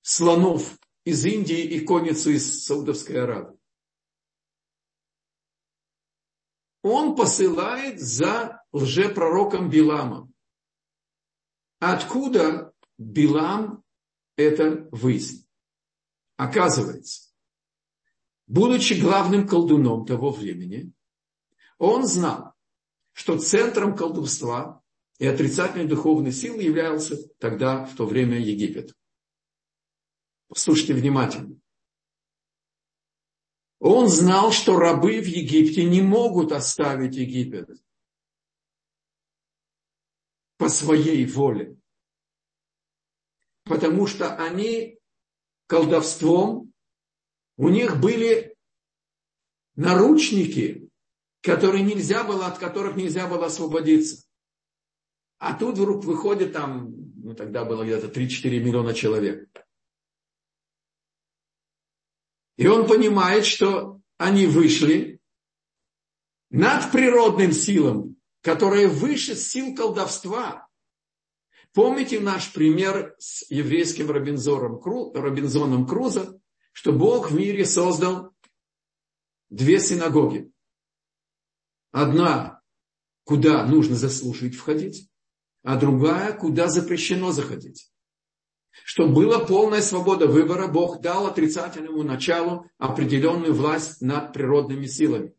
слонов 0.08 0.78
из 1.04 1.26
Индии 1.26 1.60
и 1.60 1.80
конницу 1.80 2.30
из 2.30 2.64
Саудовской 2.64 3.22
Аравии. 3.22 3.58
Он 6.82 7.14
посылает 7.14 8.00
за 8.00 8.64
лжепророком 8.72 9.68
Биламом. 9.68 10.32
Откуда 11.78 12.72
Билам 12.96 13.84
это 14.36 14.88
выяснил? 14.92 15.46
Оказывается, 16.36 17.30
будучи 18.46 18.94
главным 18.94 19.46
колдуном 19.46 20.06
того 20.06 20.30
времени, 20.30 20.90
он 21.76 22.06
знал, 22.06 22.54
что 23.12 23.38
центром 23.38 23.94
колдовства 23.94 24.82
и 25.18 25.26
отрицательной 25.26 25.86
духовной 25.86 26.32
силы 26.32 26.62
являлся 26.62 27.18
тогда, 27.38 27.84
в 27.84 27.94
то 27.94 28.06
время, 28.06 28.38
Египет. 28.38 28.94
Слушайте 30.54 30.94
внимательно. 30.94 31.58
Он 33.80 34.08
знал, 34.08 34.50
что 34.50 34.76
рабы 34.78 35.20
в 35.20 35.26
Египте 35.26 35.84
не 35.84 36.02
могут 36.02 36.52
оставить 36.52 37.14
Египет 37.14 37.70
по 40.56 40.68
своей 40.68 41.24
воле. 41.26 41.76
Потому 43.64 44.06
что 44.06 44.34
они 44.36 44.98
колдовством, 45.66 46.72
у 47.56 47.68
них 47.68 48.00
были 48.00 48.56
наручники, 49.76 50.88
которые 51.42 51.84
нельзя 51.84 52.24
было, 52.24 52.46
от 52.46 52.58
которых 52.58 52.96
нельзя 52.96 53.28
было 53.28 53.46
освободиться. 53.46 54.26
А 55.38 55.56
тут 55.56 55.76
вдруг 55.76 56.04
выходит 56.04 56.52
там, 56.52 56.92
ну 57.22 57.34
тогда 57.34 57.64
было 57.64 57.84
где-то 57.84 58.08
3-4 58.08 58.58
миллиона 58.58 58.92
человек. 58.92 59.48
И 62.58 62.66
он 62.66 62.86
понимает, 62.88 63.46
что 63.46 64.02
они 64.18 64.46
вышли 64.46 65.20
над 66.50 66.90
природным 66.90 67.52
силам, 67.52 68.16
которые 68.42 68.88
выше 68.88 69.36
сил 69.36 69.76
колдовства. 69.76 70.68
Помните 71.72 72.18
наш 72.18 72.52
пример 72.52 73.14
с 73.18 73.48
еврейским 73.48 74.10
Робинзоном, 74.10 74.82
Робинзоном 74.82 75.86
Крузо, 75.86 76.40
что 76.72 76.92
Бог 76.92 77.30
в 77.30 77.36
мире 77.36 77.64
создал 77.64 78.34
две 79.50 79.78
синагоги. 79.78 80.50
Одна, 81.92 82.60
куда 83.22 83.64
нужно 83.66 83.94
заслужить 83.94 84.56
входить, 84.56 85.08
а 85.62 85.78
другая, 85.78 86.32
куда 86.32 86.66
запрещено 86.66 87.30
заходить. 87.30 87.92
Чтобы 88.84 89.14
была 89.14 89.40
полная 89.40 89.82
свобода 89.82 90.26
выбора, 90.26 90.66
Бог 90.66 91.00
дал 91.00 91.26
отрицательному 91.26 92.02
началу 92.02 92.70
определенную 92.78 93.54
власть 93.54 94.00
над 94.00 94.32
природными 94.32 94.86
силами. 94.86 95.34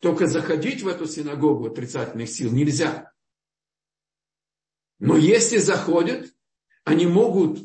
Только 0.00 0.26
заходить 0.26 0.82
в 0.82 0.88
эту 0.88 1.06
синагогу 1.06 1.66
отрицательных 1.66 2.28
сил 2.28 2.52
нельзя. 2.52 3.12
Но 4.98 5.16
если 5.16 5.56
заходят, 5.56 6.34
они 6.84 7.06
могут 7.06 7.60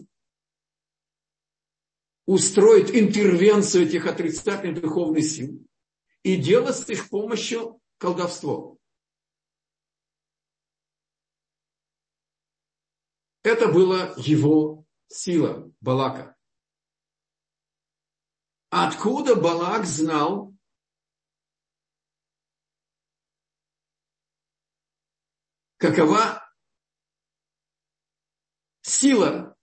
устроить 2.25 2.91
интервенцию 2.91 3.87
этих 3.87 4.05
отрицательных 4.05 4.81
духовных 4.81 5.25
сил 5.25 5.65
и 6.23 6.37
делать 6.37 6.77
с 6.77 6.89
их 6.89 7.09
помощью 7.09 7.81
колдовство. 7.97 8.78
Это 13.43 13.71
была 13.71 14.13
его 14.17 14.85
сила, 15.07 15.71
Балака. 15.79 16.35
Откуда 18.69 19.35
Балак 19.35 19.85
знал, 19.85 20.53
какова 25.77 26.45
сила, 28.81 29.55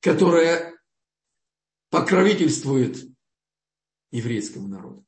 которая 0.00 0.76
покровительствует 1.90 2.96
еврейскому 4.10 4.68
народу. 4.68 5.06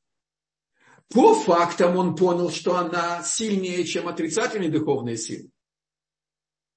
По 1.09 1.33
фактам 1.33 1.97
он 1.97 2.15
понял, 2.15 2.51
что 2.51 2.77
она 2.77 3.23
сильнее, 3.23 3.83
чем 3.83 4.07
отрицательные 4.07 4.71
духовные 4.71 5.17
силы 5.17 5.52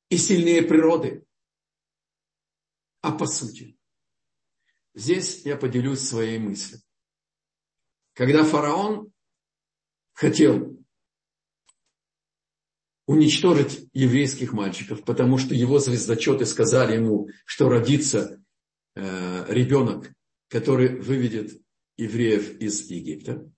и 0.09 0.17
сильнее 0.17 0.63
природы. 0.63 1.25
А 3.01 3.13
по 3.13 3.27
сути, 3.27 3.79
здесь 4.95 5.45
я 5.45 5.57
поделюсь 5.57 6.01
своей 6.01 6.39
мыслью. 6.39 6.81
Когда 8.15 8.45
фараон 8.45 9.13
хотел 10.13 10.77
уничтожить 13.07 13.89
еврейских 13.93 14.53
мальчиков, 14.53 15.05
потому 15.05 15.39
что 15.39 15.55
его 15.55 15.79
звездочеты 15.79 16.45
сказали 16.47 16.97
ему, 16.97 17.29
что 17.45 17.69
родится 17.69 18.43
э, 18.95 19.53
ребенок, 19.53 20.13
который 20.49 21.01
выведет 21.01 21.61
евреев 21.97 22.59
из 22.59 22.91
Египта, 22.91 23.51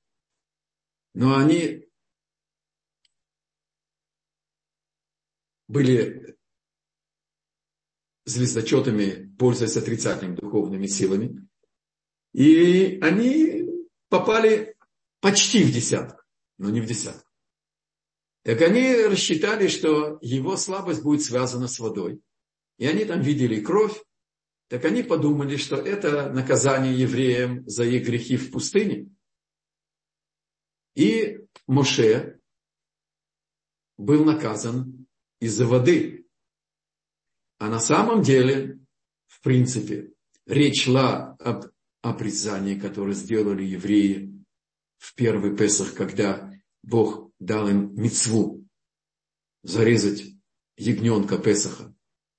но 1.14 1.36
они 1.36 1.88
были 5.66 6.37
звездочетами, 8.28 9.34
пользуясь 9.38 9.76
отрицательными 9.76 10.36
духовными 10.36 10.86
силами. 10.86 11.48
И 12.32 12.98
они 13.00 13.68
попали 14.08 14.76
почти 15.20 15.64
в 15.64 15.72
десятку, 15.72 16.22
но 16.58 16.70
не 16.70 16.80
в 16.80 16.86
десятку. 16.86 17.28
Так 18.44 18.62
они 18.62 18.94
рассчитали, 19.04 19.68
что 19.68 20.18
его 20.22 20.56
слабость 20.56 21.02
будет 21.02 21.22
связана 21.22 21.68
с 21.68 21.78
водой. 21.78 22.20
И 22.78 22.86
они 22.86 23.04
там 23.04 23.20
видели 23.20 23.60
кровь. 23.60 24.02
Так 24.68 24.84
они 24.84 25.02
подумали, 25.02 25.56
что 25.56 25.76
это 25.76 26.30
наказание 26.30 26.98
евреям 26.98 27.68
за 27.68 27.84
их 27.84 28.06
грехи 28.06 28.36
в 28.36 28.50
пустыне. 28.50 29.10
И 30.94 31.40
Моше 31.66 32.40
был 33.96 34.24
наказан 34.24 35.06
из-за 35.40 35.66
воды. 35.66 36.27
А 37.58 37.68
на 37.68 37.80
самом 37.80 38.22
деле, 38.22 38.78
в 39.26 39.40
принципе, 39.42 40.12
речь 40.46 40.84
шла 40.84 41.36
об 41.40 41.66
обрезании, 42.02 42.78
которое 42.78 43.14
сделали 43.14 43.64
евреи 43.64 44.32
в 44.98 45.14
первый 45.14 45.56
Песах, 45.56 45.94
когда 45.94 46.52
Бог 46.82 47.30
дал 47.40 47.68
им 47.68 47.94
мецву 47.94 48.64
зарезать 49.62 50.24
ягненка 50.76 51.38
Песаха 51.38 51.94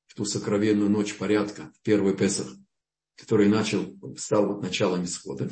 в 0.08 0.16
ту 0.16 0.26
сокровенную 0.26 0.90
ночь 0.90 1.16
порядка, 1.16 1.72
в 1.76 1.82
первый 1.82 2.16
Песах, 2.16 2.48
который 3.18 3.50
начал, 3.50 3.94
стал 4.18 4.48
вот 4.48 4.62
началом 4.62 5.04
исхода. 5.04 5.50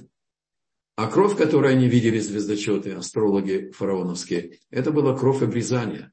А 0.95 1.11
кровь, 1.11 1.37
которую 1.37 1.71
они 1.71 1.87
видели 1.87 2.17
звездочеты, 2.19 2.93
астрологи 2.93 3.71
фараоновские, 3.71 4.59
это 4.69 4.91
была 4.91 5.15
кровь 5.15 5.43
обрезания. 5.43 6.11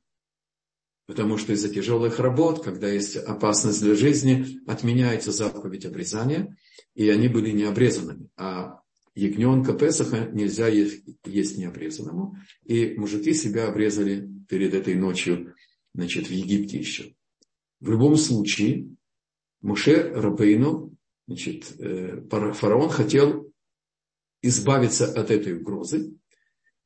Потому 1.07 1.37
что 1.37 1.53
из-за 1.53 1.69
тяжелых 1.69 2.19
работ, 2.19 2.65
когда 2.65 2.89
есть 2.89 3.17
опасность 3.17 3.83
для 3.83 3.95
жизни, 3.95 4.59
отменяется 4.67 5.33
заповедь 5.33 5.85
обрезания, 5.85 6.57
и 6.95 7.09
они 7.11 7.29
были 7.29 7.51
необрезанными. 7.51 8.31
А 8.37 8.81
ягненка 9.15 9.75
Песаха 9.75 10.31
нельзя 10.33 10.69
есть, 10.69 11.59
необрезанному. 11.59 12.37
И 12.65 12.95
мужики 12.95 13.35
себя 13.35 13.69
обрезали 13.69 14.29
перед 14.49 14.73
этой 14.73 14.95
ночью, 14.95 15.55
значит, 15.95 16.29
в 16.29 16.31
Египте 16.31 16.79
еще. 16.79 17.15
В 17.81 17.91
любом 17.91 18.17
случае, 18.17 18.89
Муше 19.61 20.11
Рабейну, 20.15 20.95
значит, 21.27 21.75
э, 21.79 22.23
фараон 22.31 22.89
хотел 22.89 23.53
избавиться 24.43 25.07
от 25.07 25.31
этой 25.31 25.59
угрозы, 25.59 26.15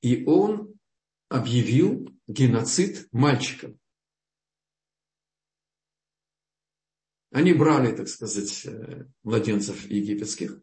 и 0.00 0.24
он 0.24 0.74
объявил 1.28 2.09
геноцид 2.26 3.09
мальчикам. 3.12 3.78
Они 7.31 7.53
брали, 7.53 7.95
так 7.95 8.09
сказать, 8.09 8.62
э, 8.64 9.05
младенцев 9.23 9.88
египетских 9.91 10.61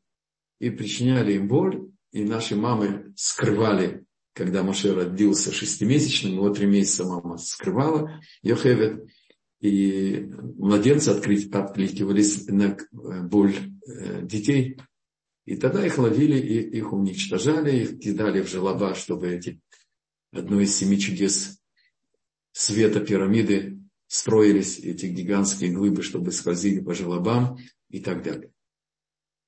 и 0.60 0.70
причиняли 0.70 1.34
им 1.34 1.48
боль, 1.48 1.90
и 2.12 2.24
наши 2.24 2.56
мамы 2.56 3.14
скрывали, 3.16 4.06
когда 4.34 4.64
Моше 4.64 4.94
родился 4.94 5.52
шестимесячным, 5.52 6.34
его 6.34 6.50
три 6.50 6.66
месяца 6.66 7.06
мама 7.06 7.38
скрывала, 7.38 8.20
Йохевет, 8.42 9.08
и 9.62 10.30
младенцы 10.58 11.10
откликивались 11.10 12.48
на 12.48 12.78
э, 12.78 13.22
боль 13.22 13.56
э, 13.88 14.22
детей, 14.24 14.78
и 15.46 15.56
тогда 15.58 15.86
их 15.86 15.98
ловили 15.98 16.40
и 16.40 16.78
их 16.78 16.92
уничтожали, 16.92 17.84
их 17.84 18.00
кидали 18.00 18.42
в 18.42 18.50
желоба, 18.50 18.96
чтобы 18.96 19.30
эти 19.30 19.62
одно 20.32 20.60
из 20.60 20.76
семи 20.76 21.00
чудес 21.00 21.60
света 22.52 23.00
пирамиды 23.00 23.80
строились, 24.08 24.80
эти 24.80 25.08
гигантские 25.08 25.72
глыбы, 25.72 26.04
чтобы 26.04 26.32
скользили 26.32 26.82
по 26.82 26.94
желобам 26.94 27.58
и 27.90 28.00
так 28.02 28.24
далее. 28.24 28.52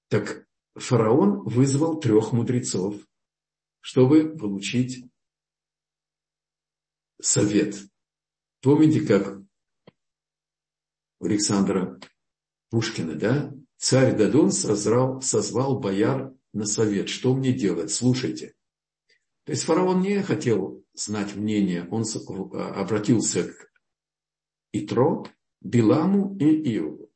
Так 0.09 0.47
фараон 0.75 1.43
вызвал 1.43 1.99
трех 1.99 2.31
мудрецов, 2.31 2.95
чтобы 3.81 4.37
получить 4.37 5.05
совет. 7.21 7.75
Помните, 8.61 9.01
как 9.01 9.41
у 11.19 11.25
Александра 11.25 11.99
Пушкина, 12.69 13.15
да? 13.15 13.53
Царь 13.77 14.17
Дадон 14.17 14.51
созвал, 14.51 15.21
созвал 15.21 15.79
бояр 15.79 16.33
на 16.53 16.65
совет. 16.65 17.09
Что 17.09 17.35
мне 17.35 17.53
делать? 17.53 17.91
Слушайте. 17.91 18.55
То 19.45 19.51
есть 19.51 19.63
фараон 19.63 20.01
не 20.01 20.21
хотел 20.23 20.83
знать 20.93 21.35
мнение, 21.35 21.87
он 21.89 22.03
обратился 22.53 23.47
к 23.47 23.71
Итро, 24.79 25.25
Биламу 25.61 26.37
и 26.37 26.45
Иову. 26.73 27.11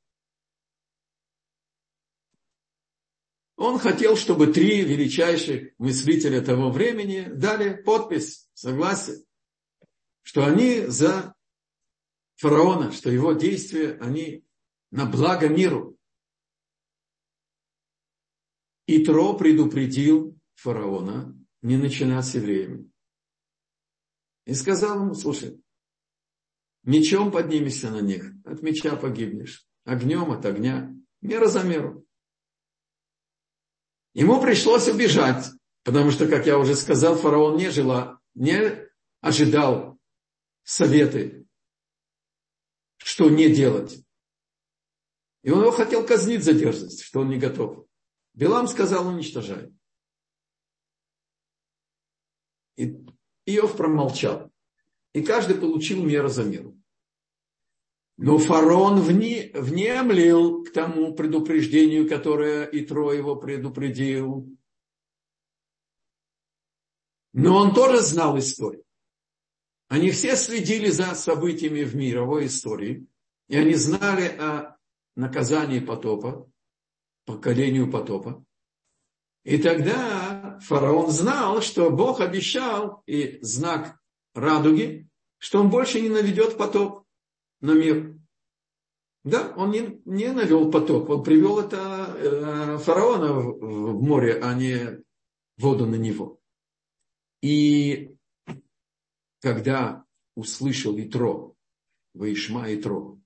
Он 3.55 3.77
хотел, 3.77 4.15
чтобы 4.15 4.47
три 4.47 4.81
величайших 4.83 5.73
мыслителя 5.77 6.41
того 6.41 6.71
времени 6.71 7.29
дали 7.31 7.79
подпись, 7.79 8.49
согласие, 8.53 9.23
что 10.23 10.45
они 10.45 10.87
за 10.87 11.35
фараона, 12.37 12.91
что 12.91 13.11
его 13.11 13.33
действия, 13.33 13.99
они 14.01 14.43
на 14.89 15.05
благо 15.05 15.47
миру. 15.47 15.95
Итро 18.87 19.35
предупредил 19.37 20.35
фараона 20.55 21.37
не 21.61 21.77
начинать 21.77 22.25
с 22.25 22.33
евреями. 22.33 22.91
И 24.45 24.55
сказал 24.55 25.03
ему, 25.03 25.13
слушай, 25.13 25.60
мечом 26.83 27.31
поднимешься 27.31 27.89
на 27.89 28.01
них, 28.01 28.31
от 28.45 28.61
меча 28.61 28.95
погибнешь, 28.95 29.65
огнем 29.83 30.31
от 30.31 30.45
огня, 30.45 30.93
мера 31.21 31.47
за 31.47 31.63
меру. 31.63 32.05
Ему 34.13 34.41
пришлось 34.41 34.87
убежать, 34.87 35.45
потому 35.83 36.11
что, 36.11 36.27
как 36.27 36.45
я 36.45 36.57
уже 36.57 36.75
сказал, 36.75 37.15
фараон 37.15 37.57
не 37.57 37.69
жила, 37.69 38.19
не 38.33 38.87
ожидал 39.21 39.99
советы, 40.63 41.47
что 42.97 43.29
не 43.29 43.53
делать. 43.53 44.03
И 45.43 45.49
он 45.49 45.61
его 45.61 45.71
хотел 45.71 46.05
казнить 46.05 46.43
за 46.43 46.53
дерзость, 46.53 47.03
что 47.03 47.21
он 47.21 47.29
не 47.29 47.39
готов. 47.39 47.87
Билам 48.33 48.67
сказал, 48.67 49.07
уничтожай. 49.07 49.73
И 52.75 53.05
Иов 53.45 53.75
промолчал. 53.75 54.50
И 55.13 55.21
каждый 55.21 55.57
получил 55.57 56.03
меру 56.03 56.29
за 56.29 56.43
меру. 56.43 56.77
Но 58.17 58.37
фараон 58.37 59.01
вне, 59.01 59.51
внемлил 59.53 60.63
к 60.63 60.71
тому 60.71 61.15
предупреждению, 61.15 62.07
которое 62.07 62.69
Итро 62.71 63.13
его 63.13 63.35
предупредил. 63.35 64.47
Но 67.33 67.57
он 67.57 67.73
тоже 67.73 68.01
знал 68.01 68.37
историю. 68.37 68.83
Они 69.87 70.11
все 70.11 70.35
следили 70.35 70.89
за 70.89 71.15
событиями 71.15 71.83
в 71.83 71.95
мировой 71.95 72.45
истории, 72.45 73.07
и 73.47 73.57
они 73.57 73.73
знали 73.73 74.27
о 74.27 74.77
наказании 75.15 75.79
потопа, 75.79 76.49
поколению 77.25 77.91
потопа. 77.91 78.45
И 79.43 79.57
тогда 79.57 80.59
фараон 80.61 81.09
знал, 81.09 81.61
что 81.61 81.89
Бог 81.89 82.21
обещал, 82.21 83.03
и 83.05 83.39
знак 83.41 84.00
радуги, 84.33 85.09
что 85.37 85.59
он 85.59 85.69
больше 85.69 86.01
не 86.01 86.09
наведет 86.09 86.57
потоп 86.57 87.05
на 87.61 87.73
мир. 87.73 88.17
Да, 89.23 89.53
он 89.55 89.71
не, 89.71 90.01
не 90.05 90.31
навел 90.31 90.71
потоп, 90.71 91.09
он 91.09 91.23
привел 91.23 91.59
это 91.59 92.15
э, 92.17 92.77
фараона 92.79 93.33
в, 93.33 93.59
в 93.59 94.01
море, 94.01 94.39
а 94.41 94.53
не 94.55 95.03
воду 95.57 95.85
на 95.85 95.95
него. 95.95 96.39
И 97.41 98.15
когда 99.39 100.05
услышал 100.35 100.99
Итро, 100.99 101.55
Ваишма 102.13 102.73
Итро, 102.73 103.19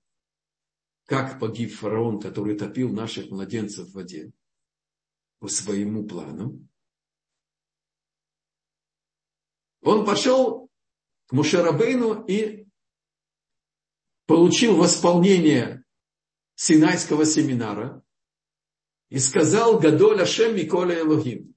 как 1.06 1.38
погиб 1.40 1.72
фараон, 1.72 2.20
который 2.20 2.58
топил 2.58 2.92
наших 2.92 3.30
младенцев 3.30 3.88
в 3.88 3.94
воде 3.94 4.32
по 5.38 5.48
своему 5.48 6.06
плану, 6.06 6.66
он 9.82 10.04
пошел 10.04 10.65
к 11.26 11.32
Мушарабейну 11.32 12.24
и 12.24 12.66
получил 14.26 14.76
восполнение 14.76 15.84
Синайского 16.54 17.24
семинара 17.24 18.02
и 19.08 19.18
сказал 19.18 19.78
Гадоль 19.78 20.22
Ашем 20.22 20.56
Миколя 20.56 21.00
Элогим, 21.00 21.54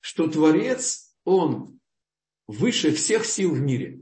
что 0.00 0.28
Творец, 0.28 1.14
Он 1.24 1.80
выше 2.46 2.92
всех 2.92 3.24
сил 3.24 3.54
в 3.54 3.60
мире, 3.60 4.00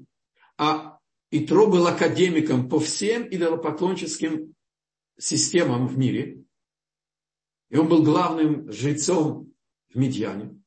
а 0.57 0.99
Итро 1.31 1.67
был 1.67 1.87
академиком 1.87 2.69
по 2.69 2.81
всем 2.81 3.27
идолопоклонческим 3.29 4.55
системам 5.19 5.87
в 5.87 5.97
мире. 5.97 6.45
И 7.69 7.77
он 7.77 7.89
был 7.89 8.03
главным 8.03 8.71
жрецом 8.73 9.55
в 9.91 9.97
Медьяне. 9.97 10.60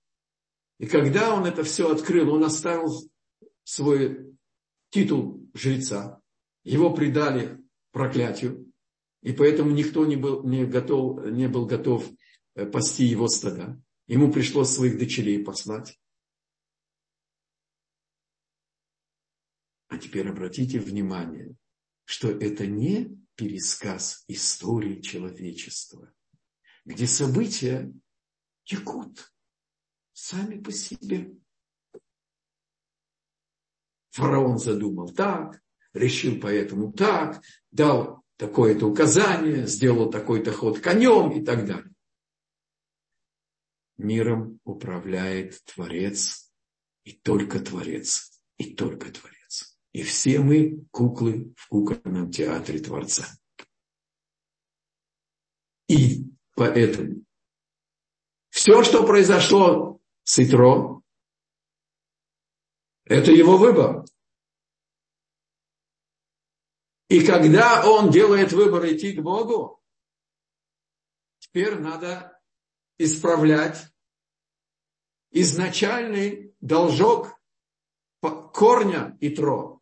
И 0.83 0.85
когда 0.85 1.33
он 1.33 1.45
это 1.45 1.63
все 1.63 1.89
открыл, 1.89 2.33
он 2.33 2.43
оставил 2.43 3.09
свой 3.63 4.37
титул 4.89 5.49
жреца. 5.53 6.21
Его 6.65 6.93
предали 6.93 7.57
проклятию. 7.93 8.69
И 9.21 9.31
поэтому 9.31 9.71
никто 9.71 10.05
не 10.05 10.17
был, 10.17 10.43
не 10.43 10.65
готов, 10.65 11.25
не 11.25 11.47
был 11.47 11.67
готов 11.67 12.05
э, 12.55 12.65
пасти 12.65 13.05
его 13.05 13.29
стада. 13.29 13.81
Ему 14.07 14.29
пришлось 14.29 14.71
своих 14.71 14.99
дочерей 14.99 15.41
послать. 15.41 15.97
А 19.87 19.97
теперь 19.97 20.27
обратите 20.27 20.81
внимание, 20.81 21.55
что 22.03 22.29
это 22.29 22.67
не 22.67 23.17
пересказ 23.35 24.25
истории 24.27 24.99
человечества, 24.99 26.13
где 26.83 27.07
события 27.07 27.89
текут 28.65 29.32
сами 30.13 30.59
по 30.59 30.71
себе. 30.71 31.35
Фараон 34.11 34.59
задумал 34.59 35.09
так, 35.09 35.61
решил 35.93 36.39
поэтому 36.39 36.93
так, 36.93 37.43
дал 37.71 38.23
такое-то 38.37 38.87
указание, 38.87 39.65
сделал 39.67 40.09
такой-то 40.09 40.51
ход 40.51 40.79
конем 40.79 41.31
и 41.31 41.43
так 41.43 41.65
далее. 41.65 41.93
Миром 43.97 44.59
управляет 44.63 45.63
Творец, 45.65 46.51
и 47.03 47.13
только 47.13 47.59
Творец, 47.59 48.41
и 48.57 48.73
только 48.73 49.11
Творец. 49.11 49.77
И 49.91 50.03
все 50.03 50.39
мы 50.39 50.85
куклы 50.91 51.53
в 51.55 51.67
кукольном 51.67 52.31
театре 52.31 52.79
Творца. 52.79 53.25
И 55.87 56.25
поэтому 56.55 57.23
все, 58.49 58.83
что 58.83 59.05
произошло 59.05 59.99
с 60.23 60.39
Итро, 60.39 61.01
это 63.05 63.31
его 63.31 63.57
выбор. 63.57 64.05
И 67.09 67.25
когда 67.25 67.87
он 67.87 68.09
делает 68.09 68.53
выбор 68.53 68.85
идти 68.87 69.13
к 69.13 69.21
Богу, 69.21 69.81
теперь 71.39 71.77
надо 71.77 72.41
исправлять 72.97 73.93
изначальный 75.31 76.55
должок 76.61 77.39
корня 78.21 79.17
Итро. 79.19 79.81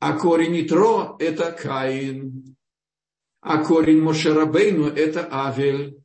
А 0.00 0.18
корень 0.18 0.66
Итро– 0.66 1.16
это 1.18 1.52
Каин. 1.52 2.56
А 3.40 3.64
корень 3.64 4.02
Мошерабейну– 4.02 4.86
это 4.96 5.28
Авель. 5.30 6.02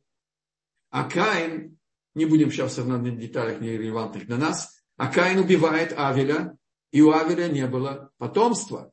А 0.90 1.08
Каин, 1.08 1.75
не 2.16 2.24
будем 2.24 2.50
сейчас 2.50 2.78
в 2.78 3.18
деталях 3.18 3.60
нерелевантных 3.60 4.26
для 4.26 4.38
нас, 4.38 4.82
а 4.96 5.12
Каин 5.12 5.38
убивает 5.38 5.92
Авеля, 5.96 6.56
и 6.90 7.02
у 7.02 7.12
Авеля 7.12 7.48
не 7.48 7.66
было 7.66 8.10
потомства. 8.16 8.90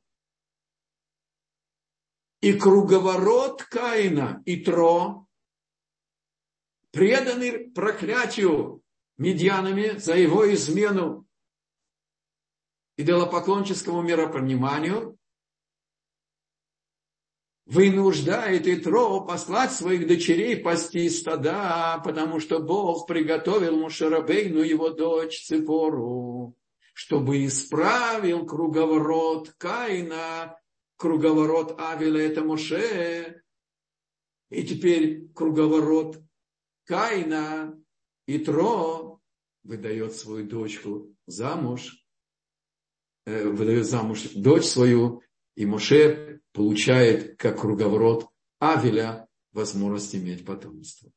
И 2.41 2.51
круговорот 2.59 3.63
Каина, 3.63 4.43
Итро, 4.45 5.25
преданный 6.91 7.71
проклятию 7.71 8.83
медьянами 9.17 9.97
за 9.97 10.17
его 10.17 10.53
измену 10.53 11.25
идолопоклонческому 12.97 14.01
миропониманию 14.01 15.17
вынуждает 17.65 18.67
Итро 18.67 19.21
послать 19.21 19.71
своих 19.71 20.07
дочерей 20.07 20.57
пасти 20.57 21.09
стада, 21.09 22.01
потому 22.03 22.39
что 22.39 22.59
Бог 22.59 23.07
приготовил 23.07 23.77
Мушарабейну 23.77 24.61
его 24.61 24.89
дочь 24.89 25.45
Ципору, 25.45 26.55
чтобы 26.93 27.45
исправил 27.45 28.45
круговорот 28.45 29.53
Каина, 29.57 30.57
круговорот 30.97 31.75
Авеля 31.79 32.21
это 32.21 32.43
Моше, 32.43 33.41
и 34.49 34.63
теперь 34.63 35.29
круговорот 35.33 36.21
Каина, 36.85 37.79
Итро 38.27 39.19
выдает 39.63 40.13
свою 40.13 40.47
дочку 40.47 41.13
замуж 41.25 42.03
Э, 43.25 43.47
выдает 43.47 43.85
замуж 43.85 44.23
дочь 44.35 44.65
свою, 44.65 45.21
и 45.55 45.65
Моше 45.65 46.41
получает 46.51 47.37
как 47.37 47.61
круговорот 47.61 48.27
Авеля 48.59 49.27
возможность 49.51 50.15
иметь 50.15 50.45
потомство. 50.45 51.11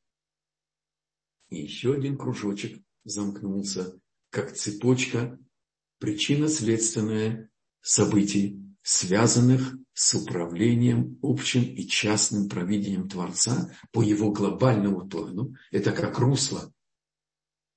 И 1.48 1.62
еще 1.62 1.94
один 1.94 2.16
кружочек 2.16 2.82
замкнулся, 3.04 3.98
как 4.30 4.52
цепочка 4.54 5.38
причинно-следственная 5.98 7.50
событий, 7.80 8.62
связанных 8.82 9.74
с 9.94 10.14
управлением 10.14 11.18
общим 11.22 11.62
и 11.62 11.86
частным 11.86 12.48
провидением 12.48 13.08
Творца 13.08 13.72
по 13.92 14.02
его 14.02 14.32
глобальному 14.32 15.08
плану. 15.08 15.54
Это 15.70 15.92
как 15.92 16.18
русло. 16.18 16.72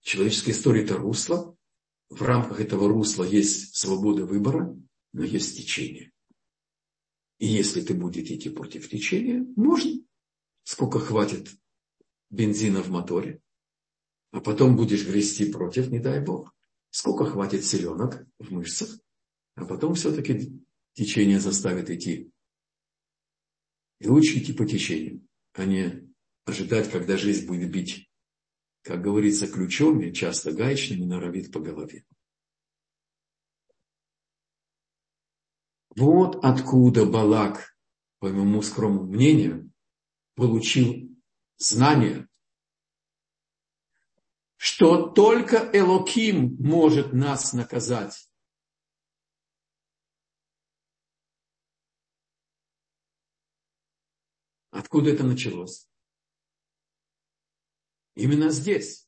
Человеческая 0.02 0.52
история– 0.52 0.84
это 0.84 0.98
русло, 0.98 1.56
в 2.10 2.24
рамках 2.24 2.60
этого 2.60 2.88
русла 2.88 3.24
есть 3.24 3.76
свобода 3.76 4.26
выбора, 4.26 4.76
но 5.14 5.24
есть 5.24 5.58
течение. 5.58 6.12
И 7.40 7.48
если 7.48 7.82
ты 7.82 7.94
будешь 7.94 8.30
идти 8.30 8.50
против 8.50 8.90
течения, 8.90 9.46
можно. 9.56 10.02
Сколько 10.64 11.00
хватит 11.00 11.50
бензина 12.30 12.84
в 12.84 12.90
моторе, 12.90 13.42
а 14.32 14.40
потом 14.40 14.76
будешь 14.76 15.08
грести 15.08 15.52
против, 15.52 15.90
не 15.90 16.00
дай 16.00 16.24
бог. 16.24 16.54
Сколько 16.92 17.26
хватит 17.26 17.66
селенок 17.66 18.26
в 18.38 18.52
мышцах, 18.52 19.00
а 19.56 19.66
потом 19.66 19.96
все-таки 19.96 20.62
течение 20.94 21.40
заставит 21.40 21.90
идти. 21.90 22.32
И 24.00 24.08
лучше 24.08 24.38
идти 24.38 24.54
по 24.54 24.66
течению, 24.66 25.28
а 25.54 25.66
не 25.66 26.08
ожидать, 26.46 26.92
когда 26.92 27.18
жизнь 27.18 27.48
будет 27.48 27.72
бить 27.72 28.10
как 28.82 29.02
говорится, 29.02 29.48
ключом 29.48 30.12
часто 30.14 30.52
гаечными 30.52 31.06
норовит 31.06 31.52
по 31.52 31.60
голове. 31.60 32.06
Вот 35.96 36.44
откуда 36.44 37.06
Балак, 37.06 37.76
по 38.20 38.30
моему 38.30 38.62
скромному 38.62 39.08
мнению, 39.08 39.72
получил 40.36 41.10
знание, 41.58 42.28
что 44.56 45.10
только 45.10 45.70
Элоким 45.74 46.56
может 46.60 47.14
нас 47.14 47.54
наказать. 47.54 48.30
Откуда 54.72 55.12
это 55.12 55.24
началось? 55.24 55.90
Именно 58.16 58.50
здесь. 58.50 59.08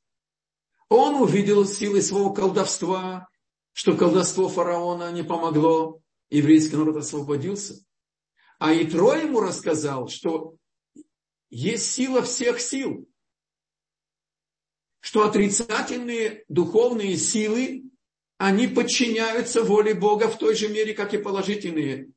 Он 0.90 1.22
увидел 1.22 1.66
силы 1.66 2.02
своего 2.02 2.34
колдовства, 2.34 3.30
что 3.72 3.96
колдовство 3.96 4.50
фараона 4.50 5.12
не 5.12 5.24
помогло, 5.24 6.02
еврейский 6.32 6.78
народ 6.78 6.98
освободился. 6.98 7.84
А 8.58 8.74
Итро 8.74 9.14
ему 9.14 9.40
рассказал, 9.40 10.08
что 10.08 10.56
есть 11.50 11.92
сила 11.92 12.22
всех 12.22 12.60
сил, 12.60 13.08
что 15.02 15.28
отрицательные 15.28 16.46
духовные 16.48 17.18
силы, 17.18 17.84
они 18.38 18.68
подчиняются 18.68 19.64
воле 19.64 19.94
Бога 19.94 20.28
в 20.30 20.38
той 20.38 20.56
же 20.56 20.70
мере, 20.70 20.94
как 20.94 21.14
и 21.14 21.18
положительные. 21.18 22.10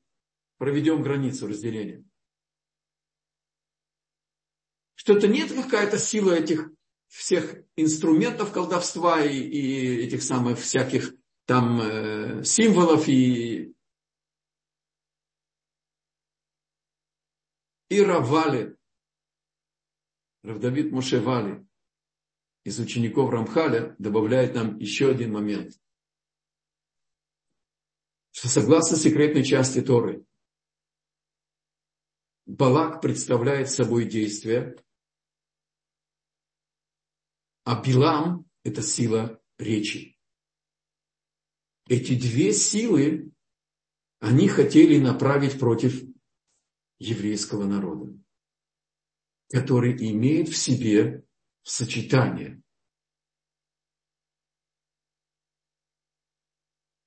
Проведем 0.59 1.03
границу 1.03 1.47
разделения. 1.47 2.05
Что-то 4.95 5.27
нет 5.29 5.53
какая-то 5.53 5.99
сила 5.99 6.33
этих 6.33 6.71
всех 7.09 7.57
инструментов 7.77 8.53
колдовства 8.53 9.23
и, 9.23 9.37
и 9.39 9.97
этих 10.05 10.23
самых 10.23 10.59
всяких 10.61 11.15
там 11.47 11.81
э, 11.81 12.45
символов 12.45 13.09
и 13.09 13.74
и 17.95 18.03
Равали, 18.03 18.77
Равдавид 20.43 20.91
Мошевали 20.91 21.65
из 22.65 22.81
учеников 22.81 23.31
Рамхаля 23.31 23.95
добавляет 23.99 24.55
нам 24.55 24.79
еще 24.79 25.11
один 25.11 25.33
момент, 25.33 25.81
что 28.33 28.49
согласно 28.49 28.97
секретной 28.97 29.45
части 29.45 29.81
Торы, 29.81 30.27
Балак 32.47 33.01
представляет 33.01 33.71
собой 33.71 34.07
действие, 34.07 34.77
а 37.65 37.81
Билам– 37.81 38.51
это 38.65 38.83
сила 38.83 39.41
речи. 39.57 40.19
Эти 41.87 42.19
две 42.19 42.53
силы 42.53 43.33
они 44.19 44.49
хотели 44.49 44.99
направить 44.99 45.59
против 45.59 46.14
еврейского 46.99 47.65
народа. 47.65 48.19
который 49.51 49.95
имеет 50.11 50.49
в 50.49 50.57
себе 50.57 51.25
сочетание. 51.63 52.63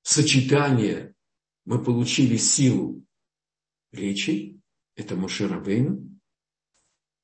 Сочетание 0.03 1.15
мы 1.65 1.83
получили 1.83 2.37
силу 2.37 3.05
речи, 3.91 4.61
это 4.95 5.15
Моше 5.15 5.47
Рабейну, 5.47 6.17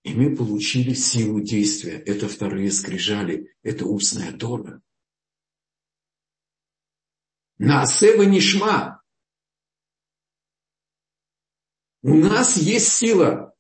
и 0.04 0.14
мы 0.14 0.36
получили 0.36 0.94
силу 0.94 1.40
действия. 1.40 1.98
Это 2.00 2.28
вторые 2.28 2.72
скрижали, 2.72 3.56
это 3.62 3.86
устная 3.86 4.38
Тора. 4.38 4.82
Наасева 7.58 8.24
Нишма. 8.24 9.03
У 12.04 12.16
нас 12.16 12.58
есть 12.58 12.90
сила 12.90 13.56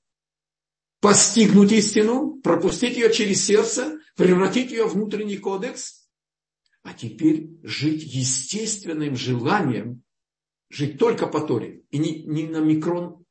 постигнуть 0.99 1.71
истину, 1.71 2.41
пропустить 2.41 2.97
ее 2.97 3.11
через 3.11 3.45
сердце, 3.45 3.99
превратить 4.17 4.69
ее 4.69 4.85
в 4.85 4.93
внутренний 4.93 5.37
кодекс, 5.37 6.09
а 6.81 6.93
теперь 6.93 7.57
жить 7.63 8.03
естественным 8.03 9.15
желанием, 9.15 10.03
жить 10.69 10.99
только 10.99 11.27
по 11.27 11.39
Торе, 11.39 11.85
и 11.89 11.97
ни, 11.97 12.23
ни 12.27 12.45
на 12.45 12.57
микрон, 12.57 13.25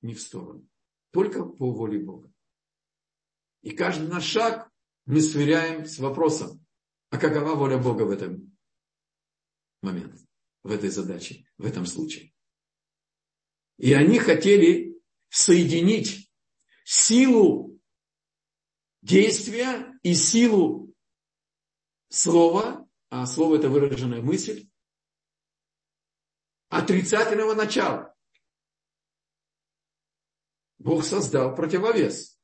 ни 0.00 0.14
в 0.14 0.20
сторону, 0.22 0.66
только 1.12 1.44
по 1.44 1.70
воле 1.70 1.98
Бога. 1.98 2.32
И 3.60 3.70
каждый 3.72 4.08
наш 4.08 4.24
шаг 4.24 4.70
мы 5.04 5.20
сверяем 5.20 5.84
с 5.84 5.98
вопросом, 5.98 6.64
а 7.10 7.18
какова 7.18 7.54
воля 7.54 7.76
Бога 7.76 8.04
в 8.04 8.10
этом 8.10 8.56
момент, 9.82 10.18
в 10.62 10.70
этой 10.70 10.88
задаче, 10.88 11.46
в 11.58 11.66
этом 11.66 11.84
случае. 11.84 12.32
И 13.78 13.92
они 13.92 14.18
хотели 14.18 15.00
соединить 15.28 16.30
силу 16.84 17.80
действия 19.02 19.98
и 20.02 20.14
силу 20.14 20.92
слова, 22.08 22.88
а 23.08 23.24
слово 23.26 23.56
это 23.56 23.68
выраженная 23.68 24.20
мысль, 24.20 24.68
отрицательного 26.68 27.54
начала. 27.54 28.14
Бог 30.78 31.04
создал 31.04 31.54
противовес. 31.54 32.38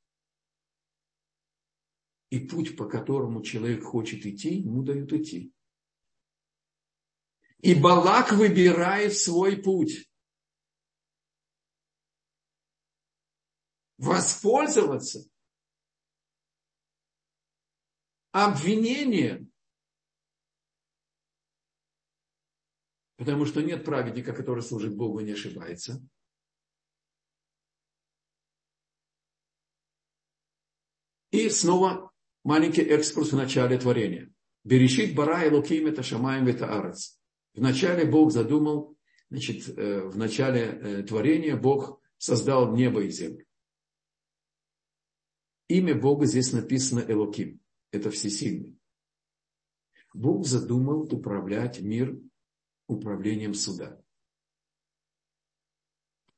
И 2.30 2.40
путь, 2.40 2.76
по 2.76 2.88
которому 2.88 3.42
человек 3.42 3.84
хочет 3.84 4.26
идти, 4.26 4.56
ему 4.56 4.82
дают 4.82 5.12
идти. 5.12 5.52
И 7.58 7.74
Балак 7.74 8.32
выбирает 8.32 9.16
свой 9.16 9.56
путь. 9.56 10.08
Воспользоваться 14.04 15.26
обвинением. 18.32 19.50
Потому 23.16 23.46
что 23.46 23.62
нет 23.62 23.84
праведника, 23.84 24.34
который 24.34 24.62
служит 24.62 24.94
Богу 24.94 25.20
и 25.20 25.24
не 25.24 25.32
ошибается. 25.32 26.06
И 31.30 31.48
снова 31.48 32.12
маленький 32.42 32.82
экскурс 32.82 33.32
в 33.32 33.36
начале 33.36 33.78
творения. 33.78 34.30
Берешит 34.64 35.14
бара 35.14 35.46
и 35.46 35.50
луким 35.50 35.86
это 35.86 36.02
шамаем 36.02 36.46
это 36.46 36.78
арец. 36.78 37.18
Вначале 37.54 38.04
Бог 38.04 38.32
задумал, 38.32 38.98
значит, 39.30 39.66
э, 39.78 40.02
в 40.02 40.18
начале 40.18 40.60
э, 40.60 41.02
творения 41.04 41.56
Бог 41.56 42.02
создал 42.18 42.74
небо 42.74 43.02
и 43.02 43.08
землю. 43.08 43.46
Имя 45.68 45.94
Бога 45.94 46.26
здесь 46.26 46.52
написано 46.52 47.00
Элоким. 47.00 47.60
Это 47.90 48.10
всесильный. 48.10 48.78
Бог 50.12 50.46
задумал 50.46 51.02
управлять 51.12 51.80
мир 51.80 52.18
управлением 52.86 53.54
суда. 53.54 54.00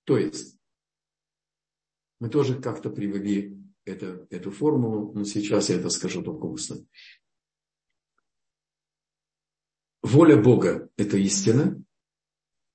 То 0.05 0.17
есть, 0.17 0.57
мы 2.21 2.31
тоже 2.31 2.61
как-то 2.61 2.91
привели 2.91 3.59
это, 3.85 4.27
эту 4.31 4.51
формулу, 4.51 5.13
но 5.13 5.25
сейчас 5.25 5.69
я 5.69 5.77
это 5.77 5.91
скажу 5.91 6.23
только 6.23 6.45
устно. 6.45 6.77
Воля 10.03 10.41
Бога– 10.41 10.89
это 10.97 11.17
истина, 11.17 11.83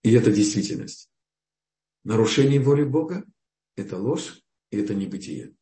и 0.04 0.12
это 0.12 0.32
действительность. 0.32 1.10
Нарушение 2.04 2.60
воли 2.60 2.84
Бога– 2.84 3.26
это 3.76 3.98
ложь, 3.98 4.44
и 4.70 4.78
это 4.78 4.94
небытие. 4.94 5.56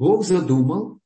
Бог 0.00 0.24
задумал 0.24 0.98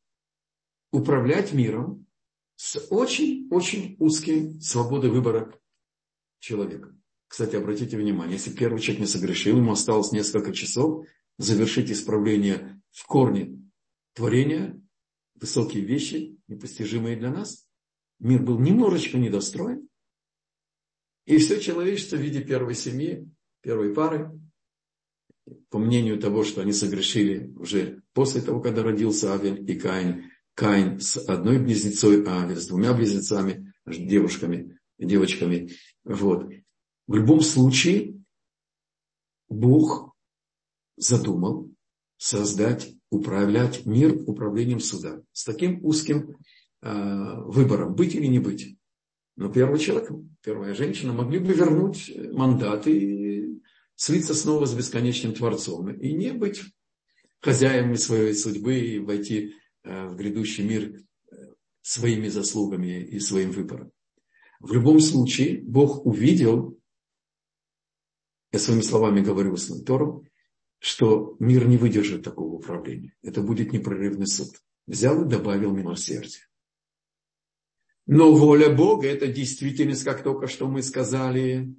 управлять 0.92 1.52
миром 1.52 2.06
с 2.54 2.78
очень-очень 2.90 3.96
узкой 3.98 4.56
свободой 4.60 5.10
выбора 5.10 5.52
человека. 6.38 6.96
Кстати, 7.26 7.56
обратите 7.56 7.96
внимание, 7.96 8.34
если 8.34 8.52
первый 8.52 8.80
человек 8.80 9.00
не 9.00 9.08
согрешил, 9.08 9.56
ему 9.56 9.72
осталось 9.72 10.12
несколько 10.12 10.52
часов, 10.52 11.08
завершить 11.38 11.90
исправление 11.90 12.80
в 12.92 13.04
корне 13.06 13.68
творения, 14.12 14.80
высокие 15.34 15.84
вещи, 15.84 16.38
непостижимые 16.46 17.16
для 17.16 17.32
нас. 17.32 17.66
Мир 18.20 18.44
был 18.44 18.60
немножечко 18.60 19.18
недостроен. 19.18 19.88
И 21.26 21.38
все 21.38 21.60
человечество 21.60 22.14
в 22.14 22.20
виде 22.20 22.44
первой 22.44 22.76
семьи, 22.76 23.28
первой 23.60 23.92
пары, 23.92 24.30
по 25.70 25.78
мнению 25.78 26.18
того, 26.18 26.44
что 26.44 26.62
они 26.62 26.72
согрешили 26.72 27.52
уже 27.56 28.02
после 28.12 28.40
того, 28.40 28.60
когда 28.60 28.82
родился 28.82 29.34
Авель 29.34 29.68
и 29.70 29.78
Каин, 29.78 30.30
Каин 30.54 31.00
с 31.00 31.16
одной 31.16 31.58
близнецой, 31.58 32.24
а 32.24 32.42
Авель 32.42 32.60
с 32.60 32.66
двумя 32.66 32.94
близнецами, 32.94 33.72
девушками, 33.86 34.78
девочками. 34.98 35.70
Вот. 36.04 36.50
В 37.06 37.14
любом 37.14 37.40
случае, 37.40 38.22
Бог 39.48 40.14
задумал 40.96 41.70
создать, 42.16 42.94
управлять 43.10 43.84
мир 43.84 44.14
управлением 44.26 44.80
суда. 44.80 45.20
С 45.32 45.44
таким 45.44 45.84
узким 45.84 46.36
э, 46.80 47.40
выбором, 47.42 47.94
быть 47.94 48.14
или 48.14 48.26
не 48.26 48.38
быть. 48.38 48.76
Но 49.36 49.52
первый 49.52 49.80
человек, 49.80 50.10
первая 50.42 50.74
женщина 50.74 51.12
могли 51.12 51.40
бы 51.40 51.52
вернуть 51.52 52.10
мандат 52.32 52.86
и 52.86 53.43
слиться 53.96 54.34
снова 54.34 54.66
с 54.66 54.74
бесконечным 54.74 55.34
Творцом. 55.34 55.90
И 55.92 56.12
не 56.12 56.32
быть 56.32 56.62
хозяевами 57.40 57.96
своей 57.96 58.34
судьбы 58.34 58.78
и 58.78 58.98
войти 58.98 59.54
э, 59.82 60.08
в 60.08 60.16
грядущий 60.16 60.64
мир 60.64 60.94
э, 61.30 61.36
своими 61.82 62.28
заслугами 62.28 63.02
и 63.02 63.20
своим 63.20 63.50
выбором. 63.50 63.92
В 64.60 64.72
любом 64.72 65.00
случае, 65.00 65.62
Бог 65.62 66.06
увидел, 66.06 66.78
я 68.52 68.58
своими 68.58 68.82
словами 68.82 69.20
говорю 69.20 69.56
с 69.56 69.66
Тором, 69.84 70.26
что 70.78 71.36
мир 71.38 71.66
не 71.66 71.76
выдержит 71.76 72.24
такого 72.24 72.54
управления. 72.54 73.14
Это 73.22 73.42
будет 73.42 73.72
непрерывный 73.72 74.26
суд. 74.26 74.48
Взял 74.86 75.24
и 75.24 75.28
добавил 75.28 75.72
милосердие. 75.72 76.42
Но 78.06 78.34
воля 78.34 78.74
Бога– 78.74 79.06
это 79.08 79.28
действительность, 79.28 80.04
как 80.04 80.22
только 80.22 80.46
что 80.46 80.68
мы 80.68 80.82
сказали. 80.82 81.74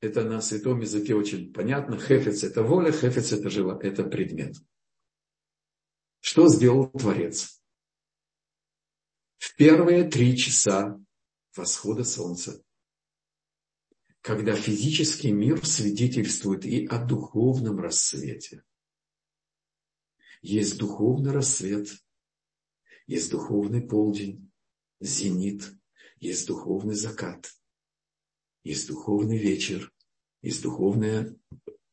Это 0.00 0.24
на 0.24 0.40
святом 0.40 0.80
языке 0.80 1.14
очень 1.14 1.52
понятно. 1.52 1.98
Хефец– 1.98 2.42
это 2.44 2.62
воля, 2.62 2.90
хефец– 2.92 3.32
это 3.32 3.50
жила, 3.50 3.78
это 3.82 4.04
предмет. 4.04 4.56
Что 6.20 6.48
сделал 6.48 6.90
Творец? 6.90 7.60
В 9.38 9.56
первые 9.56 10.04
три 10.08 10.36
часа 10.36 10.98
восхода 11.54 12.04
солнца 12.04 12.62
когда 14.20 14.54
физический 14.54 15.32
мир 15.32 15.64
свидетельствует 15.64 16.64
и 16.64 16.86
о 16.86 17.04
духовном 17.04 17.80
рассвете. 17.80 18.62
Есть 20.42 20.78
духовный 20.78 21.32
рассвет, 21.32 21.88
есть 23.06 23.30
духовный 23.30 23.82
полдень, 23.82 24.50
зенит, 25.00 25.72
есть 26.18 26.46
духовный 26.46 26.94
закат, 26.94 27.50
есть 28.64 28.88
духовный 28.88 29.38
вечер, 29.38 29.92
есть 30.42 30.62
духовное 30.62 31.36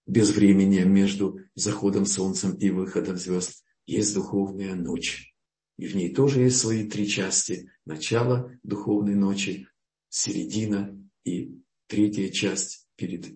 безвременье 0.06 0.86
между 0.86 1.40
заходом 1.56 2.06
солнца 2.06 2.56
и 2.60 2.70
выходом 2.70 3.18
звезд, 3.18 3.64
есть 3.86 4.14
духовная 4.14 4.76
ночь. 4.76 5.34
И 5.78 5.88
в 5.88 5.96
ней 5.96 6.14
тоже 6.14 6.42
есть 6.42 6.58
свои 6.58 6.88
три 6.88 7.08
части. 7.08 7.70
Начало 7.86 8.52
духовной 8.64 9.16
ночи, 9.16 9.68
середина 10.10 10.98
и 11.24 11.52
третья 11.88 12.30
часть 12.30 12.88
перед 12.96 13.28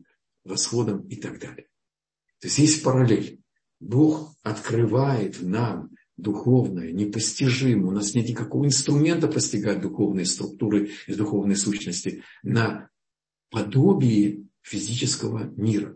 восходом 0.43 1.07
и 1.07 1.15
так 1.15 1.39
далее. 1.39 1.67
То 2.39 2.47
есть 2.47 2.57
есть 2.57 2.83
параллель. 2.83 3.39
Бог 3.79 4.35
открывает 4.43 5.41
нам 5.41 5.91
духовное, 6.17 6.91
непостижимое. 6.91 7.87
У 7.87 7.91
нас 7.91 8.13
нет 8.13 8.29
никакого 8.29 8.65
инструмента 8.65 9.27
постигать 9.27 9.81
духовные 9.81 10.25
структуры 10.25 10.91
и 11.07 11.13
духовные 11.13 11.55
сущности 11.55 12.23
на 12.43 12.90
подобии 13.51 14.47
физического 14.61 15.43
мира. 15.55 15.95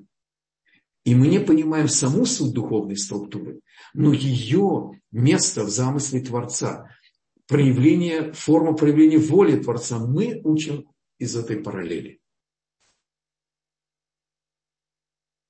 И 1.06 1.16
мы 1.16 1.28
не 1.28 1.40
понимаем 1.40 1.88
саму 1.88 2.26
суть 2.26 2.54
духовной 2.54 2.98
структуры, 2.98 3.62
но 3.94 4.12
ее 4.12 5.02
место 5.12 5.64
в 5.64 5.70
замысле 5.70 6.22
Творца, 6.22 6.92
проявление, 7.48 8.34
форма 8.34 8.76
проявления 8.76 9.20
воли 9.20 9.62
Творца, 9.62 10.00
мы 10.00 10.42
учим 10.44 10.90
из 11.18 11.36
этой 11.36 11.62
параллели. 11.62 12.20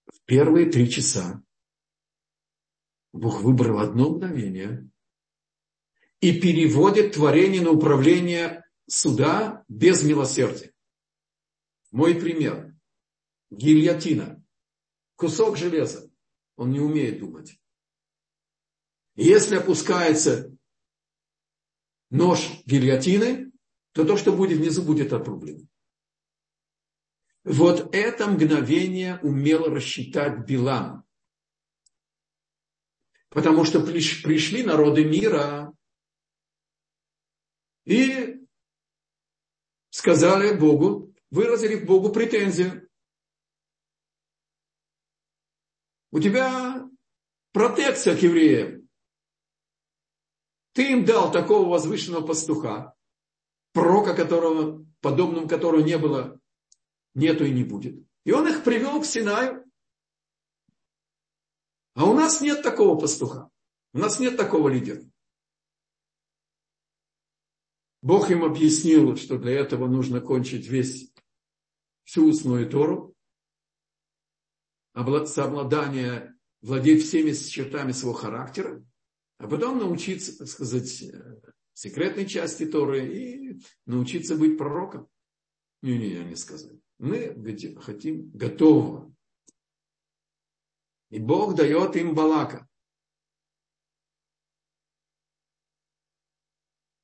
В 0.05 0.21
первые 0.25 0.69
три 0.69 0.89
часа 0.89 1.41
Бог 3.13 3.41
выбрал 3.41 3.79
одно 3.79 4.09
мгновение 4.09 4.89
и 6.19 6.39
переводит 6.39 7.13
творение 7.13 7.61
на 7.61 7.71
управление 7.71 8.65
суда 8.87 9.63
без 9.69 10.03
милосердия. 10.03 10.74
Мой 11.95 12.13
пример. 12.19 12.75
Гильотина. 13.51 14.43
Кусок 15.15 15.55
железа. 15.55 16.11
Он 16.57 16.71
не 16.71 16.81
умеет 16.81 17.19
думать. 17.19 17.57
Если 19.15 19.55
опускается 19.55 20.53
нож 22.09 22.61
гильотины, 22.65 23.53
то 23.93 24.03
то, 24.03 24.17
что 24.17 24.35
будет 24.35 24.57
внизу, 24.57 24.83
будет 24.83 25.13
отрублено. 25.13 25.65
Вот 27.45 27.95
это 27.95 28.27
мгновение 28.27 29.17
умело 29.21 29.69
рассчитать 29.69 30.45
Билам. 30.45 31.05
Потому 33.29 33.63
что 33.63 33.79
пришли 33.79 34.63
народы 34.63 35.05
мира 35.05 35.73
и 37.85 38.45
сказали 39.91 40.59
Богу, 40.59 41.14
выразили 41.35 41.75
Богу 41.75 42.11
претензию. 42.13 42.89
У 46.11 46.19
тебя 46.21 46.89
протекция 47.51 48.15
к 48.17 48.21
евреям. 48.21 48.87
Ты 50.71 50.93
им 50.93 51.05
дал 51.05 51.31
такого 51.31 51.69
возвышенного 51.69 52.25
пастуха, 52.25 52.95
пророка, 53.73 54.15
которого, 54.15 54.85
подобным 55.01 55.49
которого 55.49 55.81
не 55.81 55.97
было, 55.97 56.39
нету 57.13 57.43
и 57.43 57.51
не 57.51 57.65
будет. 57.65 58.01
И 58.23 58.31
он 58.31 58.47
их 58.47 58.63
привел 58.63 59.01
к 59.01 59.05
Синаю. 59.05 59.69
А 61.95 62.05
у 62.05 62.13
нас 62.13 62.39
нет 62.39 62.63
такого 62.63 62.97
пастуха. 62.97 63.49
У 63.93 63.99
нас 63.99 64.19
нет 64.19 64.37
такого 64.37 64.69
лидера. 64.69 65.03
Бог 68.01 68.29
им 68.31 68.43
объяснил, 68.45 69.17
что 69.17 69.37
для 69.37 69.53
этого 69.53 69.87
нужно 69.87 70.21
кончить 70.21 70.67
весь, 70.67 71.11
всю 72.05 72.29
устную 72.29 72.69
Тору, 72.69 73.13
сообладание, 75.29 76.35
владеть 76.61 77.03
всеми 77.03 77.33
чертами 77.33 77.91
своего 77.91 78.17
характера, 78.17 78.83
а 79.37 79.47
потом 79.47 79.79
научиться, 79.79 80.37
так 80.37 80.47
сказать, 80.47 81.03
секретной 81.73 82.25
части 82.25 82.65
Торы 82.65 83.05
и 83.05 83.61
научиться 83.85 84.37
быть 84.37 84.57
пророком. 84.57 85.09
Не-не, 85.81 86.23
не 86.23 86.35
сказали. 86.35 86.79
Мы 86.97 87.33
хотим 87.81 88.31
готового. 88.31 89.13
И 91.09 91.19
Бог 91.19 91.55
дает 91.55 91.95
им 91.97 92.15
Балака. 92.15 92.67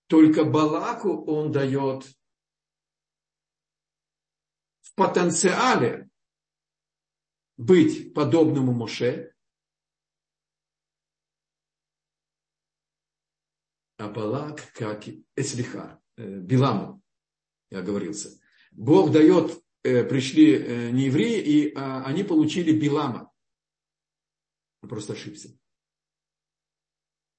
Только 0.08 0.43
Балаку 0.43 1.24
он 1.26 1.52
дает 1.52 2.06
в 4.92 4.96
потенциале 4.96 6.10
быть 7.58 8.14
подобному 8.14 8.74
Моше, 8.74 9.34
а 13.98 14.10
Балак 14.10 14.72
как 14.74 15.06
Эслиха, 15.36 16.02
э, 16.18 16.39
Биламу, 16.39 17.02
я 17.70 17.80
оговорился. 17.80 18.39
Бог 18.72 19.12
дает, 19.12 19.64
э, 19.84 20.04
пришли 20.04 20.56
э, 20.56 20.89
не 20.92 21.06
евреи, 21.06 21.42
и 21.42 21.74
а, 21.76 22.04
они 22.06 22.24
получили 22.24 22.78
Билама. 22.78 23.32
Он 24.82 24.89
просто 24.89 25.14
ошибся. 25.14 25.56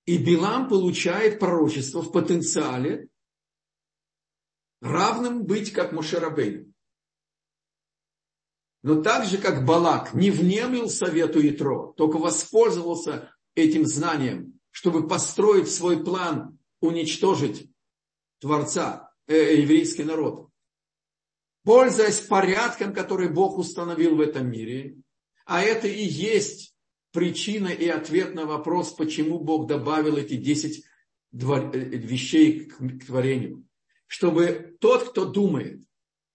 И 0.05 0.23
Билам 0.23 0.69
получает 0.69 1.39
пророчество 1.41 2.03
в 2.03 2.13
потенциале, 2.13 3.09
равным 4.81 5.45
быть 5.45 5.73
как 5.73 5.93
Мошерабейн. 5.93 6.62
Но 8.83 9.01
так 9.01 9.25
же, 9.27 9.39
как 9.39 9.65
Балак 9.65 10.13
не 10.13 10.31
внемлил 10.31 10.91
совету 10.91 11.41
Итро, 11.49 11.95
только 11.97 12.19
воспользовался 12.19 13.33
этим 13.55 13.87
знанием, 13.87 14.59
чтобы 14.71 15.07
построить 15.07 15.71
свой 15.71 16.03
план, 16.03 16.59
уничтожить 16.81 17.71
Творца, 18.41 19.13
э, 19.29 19.61
еврейский 19.61 20.03
народ. 20.03 20.49
Пользуясь 21.65 22.21
порядком, 22.21 22.93
который 22.93 23.29
Бог 23.29 23.57
установил 23.57 24.17
в 24.17 24.21
этом 24.21 24.51
мире, 24.51 24.97
а 25.47 25.63
это 25.63 25.87
и 25.87 26.03
есть 26.03 26.75
причина 27.13 27.69
и 27.69 27.87
ответ 27.87 28.35
на 28.35 28.47
вопрос, 28.47 28.93
почему 28.93 29.39
Бог 29.39 29.69
добавил 29.69 30.17
эти 30.17 30.35
10 30.35 30.79
э, 30.79 30.85
вещей 31.33 32.65
к 32.65 33.07
творению. 33.07 33.65
Чтобы 34.09 34.77
тот, 34.81 35.11
кто 35.11 35.25
думает, 35.25 35.83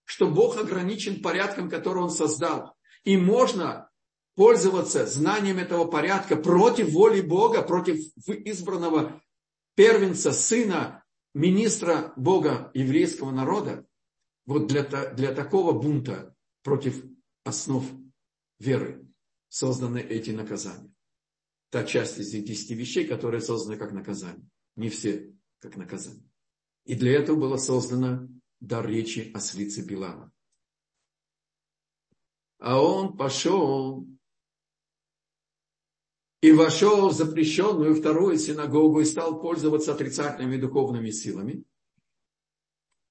что 0.07 0.31
Бог 0.31 0.57
ограничен 0.57 1.21
порядком, 1.21 1.69
который 1.69 2.01
Он 2.01 2.09
создал, 2.09 2.75
и 3.03 3.17
можно 3.17 3.89
пользоваться 4.35 5.05
знанием 5.05 5.57
этого 5.57 5.83
порядка 5.83 6.37
против 6.37 6.93
воли 6.93 7.19
Бога, 7.19 7.61
против 7.61 7.99
избранного 8.25 9.21
первенца, 9.75 10.31
сына, 10.31 11.03
министра 11.33 12.13
Бога 12.15 12.71
еврейского 12.73 13.31
народа, 13.31 13.85
вот 14.45 14.67
для, 14.67 14.83
для 14.83 15.33
такого 15.33 15.73
бунта 15.73 16.33
против 16.63 17.03
основ 17.43 17.83
веры 18.59 19.05
созданы 19.49 19.99
эти 19.99 20.29
наказания. 20.29 20.93
Та 21.69 21.83
часть 21.83 22.17
из 22.17 22.33
этих 22.33 22.45
десяти 22.45 22.75
вещей, 22.75 23.05
которые 23.05 23.41
созданы 23.41 23.77
как 23.77 23.91
наказание. 23.91 24.47
Не 24.77 24.87
все 24.87 25.33
как 25.59 25.75
наказание. 25.75 26.23
И 26.85 26.95
для 26.95 27.11
этого 27.11 27.35
было 27.35 27.57
создано 27.57 28.29
дар 28.59 28.87
речи 28.87 29.31
ослицы 29.33 29.85
Билама. 29.85 30.31
А 32.59 32.81
он 32.81 33.15
пошел 33.15 34.07
и 36.41 36.51
вошел 36.51 37.09
в 37.09 37.13
запрещенную 37.13 37.95
вторую 37.95 38.37
синагогу 38.37 39.01
и 39.01 39.05
стал 39.05 39.39
пользоваться 39.41 39.93
отрицательными 39.93 40.57
духовными 40.57 41.09
силами. 41.09 41.63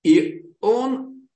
И 0.03 0.55
он, 0.61 1.29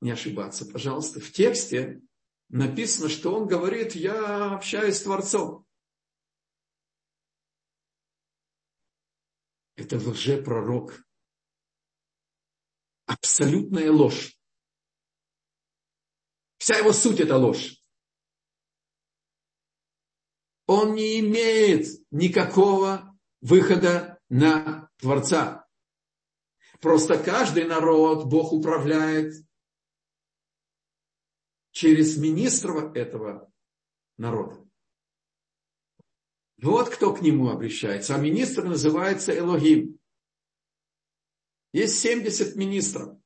не 0.00 0.10
ошибаться, 0.10 0.66
пожалуйста, 0.66 1.20
в 1.20 1.30
тексте 1.32 2.02
написано, 2.48 3.08
что 3.08 3.34
он 3.34 3.46
говорит, 3.46 3.94
я 3.94 4.54
общаюсь 4.54 4.96
с 4.96 5.02
Творцом. 5.02 5.64
Это 9.76 9.98
лжепророк. 9.98 11.05
Абсолютная 13.06 13.90
ложь. 13.90 14.36
Вся 16.58 16.76
его 16.76 16.92
суть 16.92 17.20
это 17.20 17.36
ложь. 17.36 17.80
Он 20.66 20.94
не 20.94 21.20
имеет 21.20 21.86
никакого 22.10 23.16
выхода 23.40 24.20
на 24.28 24.90
Творца. 24.98 25.66
Просто 26.80 27.22
каждый 27.22 27.64
народ 27.64 28.26
Бог 28.26 28.52
управляет 28.52 29.32
через 31.70 32.16
министра 32.16 32.92
этого 32.94 33.52
народа. 34.16 34.66
Вот 36.58 36.88
кто 36.88 37.14
к 37.14 37.20
нему 37.20 37.50
обращается. 37.50 38.14
А 38.14 38.18
министр 38.18 38.64
называется 38.64 39.36
Элогим. 39.36 39.95
Есть 41.76 41.98
70 42.00 42.56
министров 42.56 43.18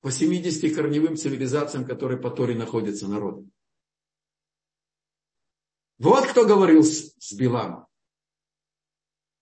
по 0.00 0.10
70 0.10 0.74
корневым 0.74 1.16
цивилизациям, 1.16 1.86
которые 1.86 2.20
по 2.20 2.28
Торе 2.28 2.56
находятся 2.56 3.06
народом. 3.06 3.52
Вот 5.98 6.26
кто 6.26 6.44
говорил 6.44 6.82
с, 6.82 7.14
с 7.20 7.32
Биламом. 7.34 7.86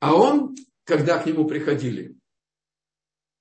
А 0.00 0.14
он, 0.14 0.54
когда 0.84 1.18
к 1.18 1.24
нему 1.24 1.48
приходили, 1.48 2.14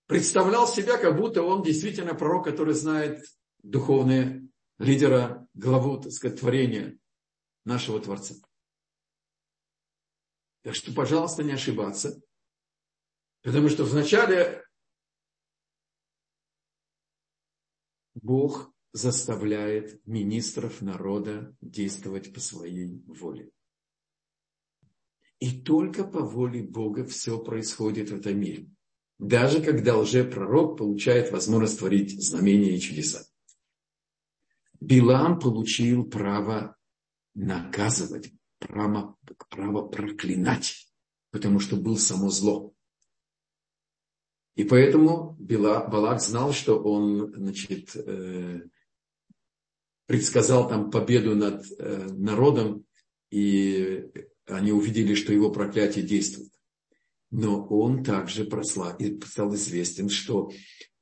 представлял 0.07 0.65
себя, 0.65 0.97
как 0.97 1.17
будто 1.17 1.43
он 1.43 1.61
действительно 1.61 2.15
пророк, 2.15 2.45
который 2.45 2.73
знает 2.73 3.25
духовные 3.63 4.47
лидера, 4.77 5.45
главу, 5.55 5.99
так 5.99 6.13
сказать, 6.13 6.39
творения 6.39 6.97
нашего 7.65 7.99
Творца. 7.99 8.35
Так 10.61 10.73
что, 10.73 10.93
пожалуйста, 10.93 11.43
не 11.43 11.51
ошибаться. 11.51 12.21
Потому 13.41 13.69
что 13.69 13.83
вначале 13.83 14.63
Бог 18.13 18.71
заставляет 18.93 20.05
министров 20.05 20.81
народа 20.81 21.55
действовать 21.61 22.33
по 22.33 22.39
своей 22.39 23.01
воле. 23.07 23.51
И 25.39 25.61
только 25.61 26.03
по 26.03 26.19
воле 26.19 26.61
Бога 26.61 27.03
все 27.05 27.39
происходит 27.43 28.11
в 28.11 28.15
этом 28.15 28.39
мире. 28.39 28.69
Даже 29.17 29.63
когда 29.63 29.97
лжепророк 29.97 30.77
получает 30.77 31.31
возможность 31.31 31.79
творить 31.79 32.21
знамения 32.23 32.75
и 32.75 32.79
чудеса. 32.79 33.25
Билам 34.79 35.39
получил 35.39 36.05
право 36.05 36.75
наказывать, 37.33 38.31
право, 38.59 39.15
право 39.49 39.87
проклинать, 39.87 40.91
потому 41.31 41.59
что 41.59 41.75
был 41.75 41.97
само 41.97 42.29
зло. 42.29 42.73
И 44.55 44.63
поэтому 44.63 45.37
Балак 45.39 46.21
знал, 46.21 46.51
что 46.51 46.77
он 46.79 47.33
значит, 47.35 47.95
э, 47.95 48.61
предсказал 50.07 50.67
там 50.67 50.91
победу 50.91 51.35
над 51.35 51.65
э, 51.77 52.07
народом, 52.11 52.85
и 53.29 54.09
они 54.45 54.71
увидели, 54.71 55.15
что 55.15 55.31
его 55.31 55.51
проклятие 55.51 56.05
действует. 56.05 56.51
Но 57.31 57.65
он 57.65 58.03
также 58.03 58.43
прослав... 58.43 58.99
и 58.99 59.19
стал 59.21 59.55
известен, 59.55 60.09
что 60.09 60.51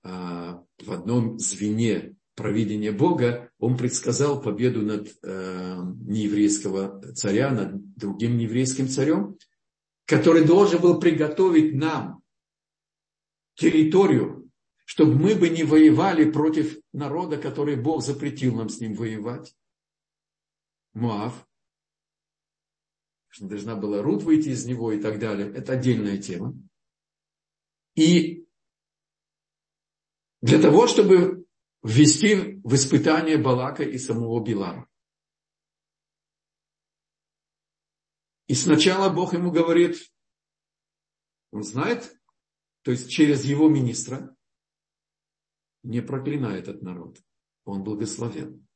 а, 0.03 0.63
в 0.79 0.91
одном 0.91 1.39
звене 1.39 2.15
провидения 2.35 2.91
Бога 2.91 3.51
он 3.57 3.77
предсказал 3.77 4.41
победу 4.41 4.81
над 4.81 5.09
э, 5.23 5.77
нееврейского 6.05 7.01
царя, 7.13 7.51
над 7.51 7.95
другим 7.95 8.37
нееврейским 8.37 8.87
царем, 8.87 9.37
который 10.05 10.45
должен 10.45 10.79
был 10.79 10.99
приготовить 10.99 11.73
нам 11.75 12.18
территорию, 13.59 14.49
чтобы 14.85 15.15
мы 15.15 15.35
бы 15.35 15.49
не 15.49 15.63
воевали 15.63 16.31
против 16.31 16.79
народа, 16.93 17.37
который 17.37 17.75
Бог 17.75 18.01
запретил 18.01 18.55
нам 18.55 18.69
с 18.69 18.79
ним 18.79 18.93
воевать. 18.93 19.55
Муав. 20.93 21.45
Должна 23.39 23.75
была 23.75 24.01
Рут 24.01 24.23
выйти 24.23 24.49
из 24.49 24.65
него 24.65 24.91
и 24.91 25.01
так 25.01 25.19
далее. 25.19 25.53
Это 25.53 25.73
отдельная 25.73 26.17
тема. 26.17 26.55
И 27.95 28.47
для 30.41 30.61
того, 30.61 30.87
чтобы 30.87 31.45
ввести 31.83 32.59
в 32.63 32.73
испытание 32.73 33.37
Балака 33.37 33.83
и 33.83 33.97
самого 33.97 34.43
Билама. 34.43 34.87
И 38.47 38.55
сначала 38.55 39.13
Бог 39.13 39.33
ему 39.33 39.51
говорит, 39.51 40.11
он 41.51 41.63
знает, 41.63 42.18
то 42.89 42.93
есть 42.93 43.11
через 43.11 43.45
его 43.45 43.69
министра, 43.69 44.35
не 45.83 46.01
проклинает 46.01 46.67
этот 46.67 46.81
народ. 46.81 47.21
Он 47.63 47.83
благословен. 47.83 48.67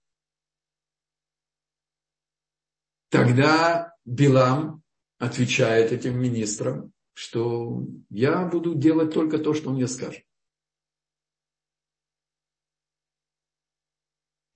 Тогда 3.10 3.92
Билам 4.06 4.84
отвечает 5.18 5.92
этим 5.92 6.22
министрам, 6.22 6.94
что 7.16 7.88
я 8.12 8.46
буду 8.46 8.76
делать 8.76 9.12
только 9.12 9.40
то, 9.40 9.56
что 9.56 9.72
он 9.72 9.78
мне 9.78 9.88
скажет. 9.88 10.24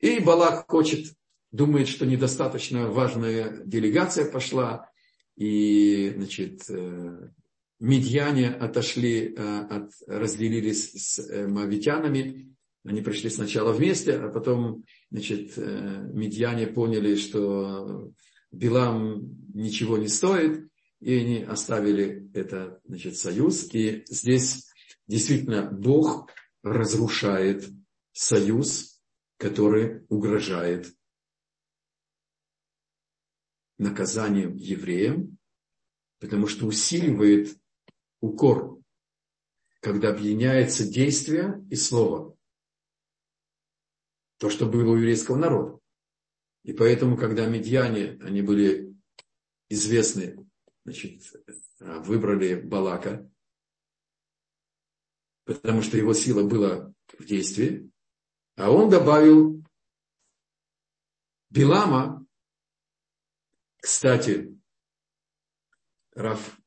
И 0.02 0.20
Балак 0.20 0.70
хочет, 0.70 1.18
думает, 1.50 1.88
что 1.88 2.06
недостаточно 2.06 2.92
важная 2.92 3.66
делегация 3.66 4.32
пошла, 4.32 4.88
и, 5.36 6.14
значит, 6.16 6.70
э, 6.70 7.32
медьяне 7.80 8.50
отошли, 8.50 9.34
э, 9.36 9.60
от, 9.70 9.92
разделились 10.08 10.92
с 10.94 11.20
э, 11.20 11.48
мавитянами, 11.48 12.56
они 12.84 13.02
пришли 13.02 13.30
сначала 13.30 13.74
вместе, 13.74 14.14
а 14.14 14.30
потом, 14.30 14.86
значит, 15.12 15.58
медьяне 15.58 16.68
поняли, 16.68 17.16
что 17.16 18.14
Билам 18.50 19.36
ничего 19.54 19.98
не 19.98 20.08
стоит, 20.08 20.70
и 21.02 21.16
они 21.16 21.44
оставили 21.44 22.30
этот 22.34 22.80
значит, 22.86 23.18
союз. 23.18 23.68
И 23.74 24.06
здесь 24.08 24.72
действительно 25.06 25.70
Бог 25.70 26.30
разрушает 26.64 27.68
союз 28.14 28.98
который 29.38 30.06
угрожает 30.10 30.94
наказанием 33.78 34.56
евреям, 34.56 35.38
потому 36.20 36.48
что 36.48 36.66
усиливает 36.66 37.56
укор, 38.22 38.80
когда 39.82 40.10
объединяется 40.10 40.88
действие 40.88 41.66
и 41.70 41.76
слово. 41.76 42.36
То, 44.38 44.50
что 44.50 44.66
было 44.68 44.92
у 44.92 44.96
еврейского 44.96 45.36
народа. 45.36 45.80
И 46.64 46.74
поэтому, 46.74 47.18
когда 47.18 47.48
медьяне, 47.48 48.20
они 48.22 48.42
были 48.42 48.96
известны, 49.70 50.48
значит, 50.84 51.22
выбрали 51.80 52.56
Балака, 52.56 53.30
потому 55.46 55.82
что 55.82 55.98
его 55.98 56.14
сила 56.14 56.48
была 56.48 56.94
в 57.18 57.26
действии, 57.26 57.90
а 58.56 58.70
он 58.70 58.90
добавил 58.90 59.64
Билама, 61.50 62.26
кстати, 63.78 64.54
Раф 66.14 66.60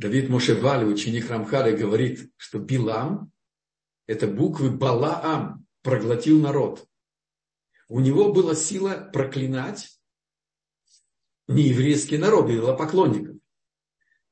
Давид 0.00 0.30
Мошевали, 0.30 0.86
ученик 0.86 1.28
Рамхали, 1.28 1.76
говорит, 1.76 2.32
что 2.38 2.58
Билам– 2.58 3.30
это 4.06 4.26
буквы 4.26 4.70
Балаам, 4.70 5.66
проглотил 5.82 6.40
народ. 6.40 6.88
У 7.86 8.00
него 8.00 8.32
была 8.32 8.54
сила 8.54 9.10
проклинать 9.12 10.00
нееврейский 11.48 12.16
народ, 12.16 12.46
поклонников. 12.78 13.36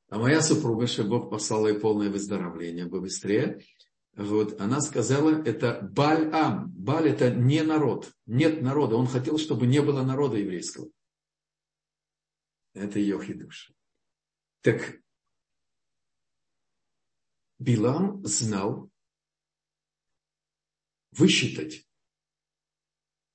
А 0.08 0.18
моя 0.18 0.40
супруга, 0.40 0.86
что 0.86 1.04
Бог 1.04 1.28
послал 1.28 1.68
ей 1.68 1.78
полное 1.78 2.08
выздоровление 2.08 2.86
побыстрее, 2.86 3.62
вот, 4.16 4.58
она 4.58 4.80
сказала, 4.80 5.42
это 5.42 5.80
Баль-Ам. 5.82 6.70
Баль 6.70 7.10
это 7.10 7.30
не 7.30 7.62
народ. 7.62 8.10
Нет 8.24 8.62
народа. 8.62 8.96
Он 8.96 9.06
хотел, 9.06 9.36
чтобы 9.36 9.66
не 9.66 9.82
было 9.82 10.02
народа 10.02 10.38
еврейского. 10.38 10.88
Это 12.72 12.98
ее 12.98 13.22
хидуш. 13.22 13.70
Так 14.62 15.02
Билам 17.58 18.24
знал 18.24 18.90
высчитать 21.10 21.86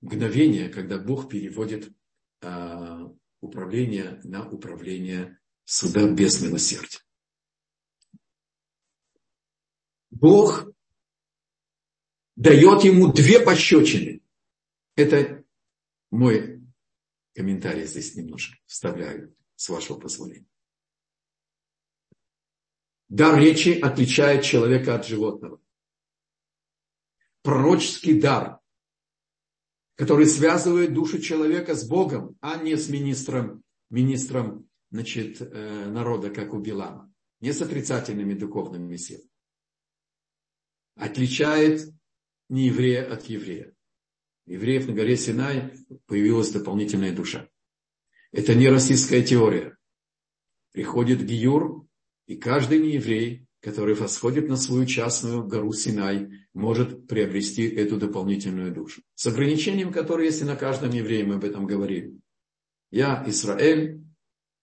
мгновение, 0.01 0.69
когда 0.69 0.97
Бог 0.97 1.29
переводит 1.29 1.93
а, 2.41 3.13
управление 3.41 4.21
на 4.23 4.49
управление 4.49 5.39
суда 5.65 6.09
без 6.09 6.41
милосердия. 6.41 6.99
Бог 10.09 10.71
дает 12.35 12.83
ему 12.83 13.11
две 13.11 13.43
пощечины. 13.43 14.21
Это 14.95 15.43
мой 16.11 16.61
комментарий 17.33 17.85
здесь 17.85 18.15
немножко 18.15 18.57
вставляю, 18.65 19.35
с 19.55 19.69
вашего 19.69 19.99
позволения. 19.99 20.52
Дар 23.13 23.39
речи 23.39 23.79
отличает 23.79 24.43
человека 24.43 24.95
от 24.95 25.05
животного. 25.05 25.61
Пророческий 27.43 28.19
дар, 28.19 28.59
который 29.93 30.25
связывает 30.25 30.95
душу 30.95 31.21
человека 31.21 31.75
с 31.75 31.87
Богом, 31.87 32.35
а 32.41 32.57
не 32.57 32.75
с 32.75 32.89
министром, 32.89 33.61
министром 33.91 34.67
значит, 34.89 35.41
э, 35.41 35.89
народа, 35.91 36.31
как 36.31 36.55
у 36.55 36.59
Билама. 36.59 37.13
Не 37.39 37.53
с 37.53 37.61
отрицательными 37.61 38.33
духовными 38.33 38.95
силами 38.95 39.29
отличает 40.95 41.93
не 42.49 42.65
еврея 42.65 43.13
от 43.13 43.25
еврея. 43.25 43.75
Евреев 44.47 44.87
на 44.87 44.93
горе 44.93 45.17
Синай 45.17 45.75
появилась 46.07 46.49
дополнительная 46.49 47.15
душа. 47.15 47.47
Это 48.31 48.55
не 48.55 48.69
российская 48.69 49.21
теория. 49.21 49.77
Приходит 50.71 51.21
Гиюр, 51.21 51.85
и 52.27 52.35
каждый 52.35 52.79
нееврей, 52.79 53.45
который 53.61 53.95
восходит 53.95 54.47
на 54.49 54.55
свою 54.55 54.85
частную 54.85 55.45
гору 55.45 55.71
Синай, 55.73 56.29
может 56.53 57.07
приобрести 57.07 57.63
эту 57.63 57.97
дополнительную 57.97 58.73
душу. 58.73 59.01
С 59.15 59.27
ограничением, 59.27 59.91
которое 59.91 60.25
есть 60.25 60.41
и 60.41 60.45
на 60.45 60.55
каждом 60.55 60.91
еврее, 60.91 61.23
мы 61.23 61.35
об 61.35 61.43
этом 61.43 61.65
говорили. 61.65 62.17
Я 62.91 63.23
Израиль, 63.27 64.01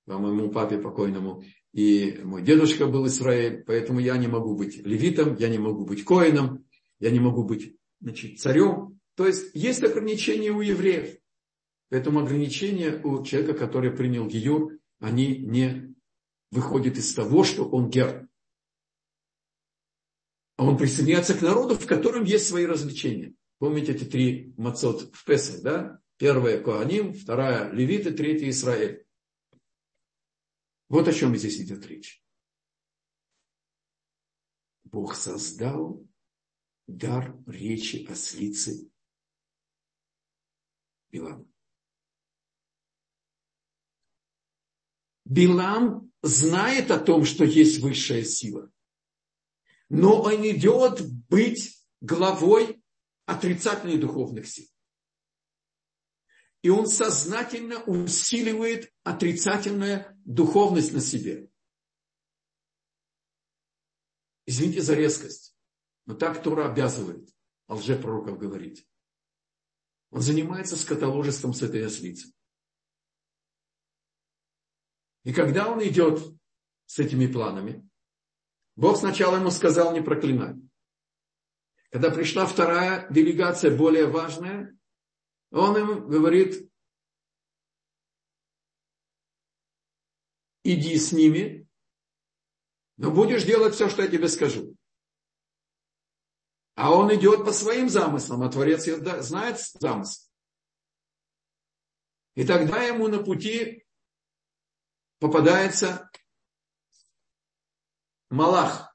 по 0.06 0.18
моему 0.18 0.50
папе 0.50 0.78
покойному, 0.78 1.42
и 1.72 2.20
мой 2.24 2.42
дедушка 2.42 2.86
был 2.86 3.06
Израиль, 3.06 3.62
поэтому 3.64 4.00
я 4.00 4.16
не 4.16 4.26
могу 4.26 4.56
быть 4.56 4.84
левитом, 4.84 5.36
я 5.36 5.48
не 5.48 5.58
могу 5.58 5.84
быть 5.84 6.04
коином, 6.04 6.64
я 6.98 7.10
не 7.10 7.20
могу 7.20 7.44
быть 7.44 7.76
значит, 8.00 8.38
царем. 8.38 8.98
То 9.16 9.26
есть 9.26 9.54
есть 9.54 9.82
ограничения 9.82 10.50
у 10.50 10.60
евреев. 10.60 11.16
Поэтому 11.90 12.20
ограничения 12.20 13.00
у 13.02 13.24
человека, 13.24 13.54
который 13.54 13.90
принял 13.90 14.26
Гиюр, 14.26 14.78
они 15.00 15.38
не 15.38 15.89
выходят 16.50 16.96
из 16.96 17.14
того, 17.14 17.44
что 17.44 17.68
он 17.68 17.90
гер. 17.90 18.28
А 20.56 20.64
он 20.64 20.76
присоединяется 20.76 21.36
к 21.36 21.42
народу, 21.42 21.74
в 21.76 21.86
котором 21.86 22.24
есть 22.24 22.46
свои 22.46 22.66
развлечения. 22.66 23.34
Помните 23.58 23.92
эти 23.92 24.04
три 24.04 24.54
мацот 24.56 25.14
в 25.14 25.24
Песах, 25.24 25.62
да? 25.62 26.00
Первая 26.16 26.62
Коаним, 26.62 27.14
вторая 27.14 27.70
Левиты, 27.72 28.12
третья 28.12 28.50
Израиль. 28.50 29.06
Вот 30.88 31.08
о 31.08 31.12
чем 31.12 31.34
здесь 31.36 31.60
идет 31.60 31.86
речь. 31.86 32.22
Бог 34.84 35.14
создал 35.14 36.06
дар 36.86 37.36
речи 37.46 38.06
ослицы 38.10 38.90
Билама. 41.10 41.49
Билам 45.30 46.10
знает 46.22 46.90
о 46.90 46.98
том, 46.98 47.24
что 47.24 47.44
есть 47.44 47.78
высшая 47.78 48.24
сила, 48.24 48.68
но 49.88 50.20
он 50.22 50.44
идет 50.44 51.00
быть 51.28 51.80
главой 52.00 52.82
отрицательных 53.26 54.00
духовных 54.00 54.48
сил. 54.48 54.66
И 56.62 56.68
он 56.68 56.88
сознательно 56.88 57.80
усиливает 57.84 58.92
отрицательную 59.04 60.04
духовность 60.24 60.92
на 60.92 61.00
себе. 61.00 61.48
Извините 64.46 64.82
за 64.82 64.94
резкость, 64.94 65.56
но 66.06 66.14
так 66.16 66.42
Тора 66.42 66.68
обязывает 66.68 67.30
о 67.68 67.76
лжепророков 67.76 68.36
говорить. 68.36 68.84
Он 70.10 70.22
занимается 70.22 70.76
скотоложеством 70.76 71.54
с 71.54 71.62
этой 71.62 71.86
ослицей. 71.86 72.34
И 75.24 75.32
когда 75.32 75.68
он 75.68 75.82
идет 75.86 76.20
с 76.86 76.98
этими 76.98 77.26
планами, 77.26 77.88
Бог 78.76 78.96
сначала 78.96 79.36
ему 79.36 79.50
сказал 79.50 79.92
не 79.92 80.00
проклинать. 80.00 80.56
Когда 81.90 82.10
пришла 82.10 82.46
вторая 82.46 83.08
делегация, 83.10 83.76
более 83.76 84.06
важная, 84.06 84.76
он 85.50 85.76
им 85.76 86.08
говорит, 86.08 86.70
иди 90.62 90.96
с 90.96 91.12
ними, 91.12 91.68
но 92.96 93.10
будешь 93.10 93.44
делать 93.44 93.74
все, 93.74 93.88
что 93.88 94.02
я 94.02 94.08
тебе 94.08 94.28
скажу. 94.28 94.76
А 96.76 96.94
он 96.94 97.14
идет 97.14 97.44
по 97.44 97.52
своим 97.52 97.88
замыслам, 97.88 98.42
а 98.42 98.50
Творец 98.50 98.84
знает 99.24 99.58
замысл. 99.58 100.30
И 102.36 102.46
тогда 102.46 102.82
ему 102.84 103.08
на 103.08 103.22
пути 103.22 103.84
попадается 105.20 106.10
Малах. 108.30 108.94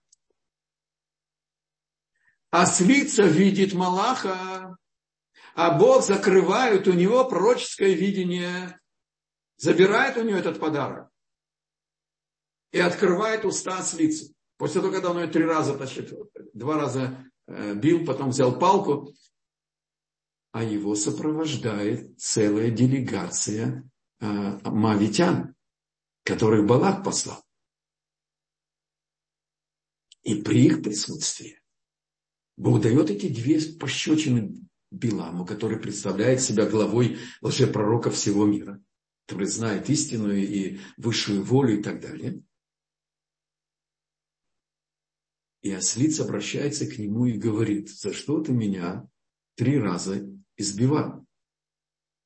Ослица 2.49 3.23
видит 3.23 3.73
Малаха, 3.73 4.78
а 5.55 5.78
Бог 5.78 6.03
закрывает 6.03 6.88
у 6.88 6.93
него 6.93 7.26
пророческое 7.26 7.93
видение, 7.93 8.80
забирает 9.57 10.17
у 10.17 10.23
него 10.23 10.38
этот 10.38 10.59
подарок 10.59 11.09
и 12.71 12.80
открывает 12.80 13.45
уста 13.45 13.80
ослицы. 13.80 14.34
После 14.57 14.82
того, 14.82 14.93
когда 14.93 15.11
он 15.11 15.19
ее 15.19 15.28
три 15.28 15.43
раза 15.43 15.78
тащит, 15.78 16.13
два 16.53 16.78
раза 16.78 17.30
э, 17.47 17.73
бил, 17.73 18.05
потом 18.05 18.30
взял 18.30 18.57
палку, 18.57 19.13
а 20.51 20.63
его 20.63 20.95
сопровождает 20.95 22.17
целая 22.17 22.71
делегация 22.71 23.89
э, 24.21 24.26
мавитян, 24.63 25.54
которых 26.26 26.65
Балак 26.65 27.03
послал. 27.03 27.45
И 30.23 30.41
при 30.41 30.65
их 30.65 30.82
присутствии 30.82 31.61
Бог 32.57 32.82
дает 32.82 33.11
эти 33.11 33.30
две 33.30 33.61
пощечины 33.78 34.67
Биламу, 34.89 35.45
который 35.45 35.80
представляет 35.80 36.41
себя 36.41 36.67
главой 36.67 37.19
лжепророка 37.41 38.09
всего 38.09 38.45
мира, 38.45 38.84
который 39.26 39.47
знает 39.47 39.89
истину 39.89 40.34
и 40.34 40.80
высшую 40.97 41.43
волю 41.43 41.80
и 41.80 41.84
так 41.84 42.01
далее. 42.01 42.41
И 45.61 45.71
ослиц 45.71 46.19
обращается 46.19 46.88
к 46.88 46.97
нему 46.97 47.26
и 47.26 47.38
говорит, 47.38 47.89
за 47.89 48.13
что 48.13 48.41
ты 48.41 48.51
меня 48.51 49.07
три 49.55 49.78
раза 49.78 50.28
избивал? 50.57 51.26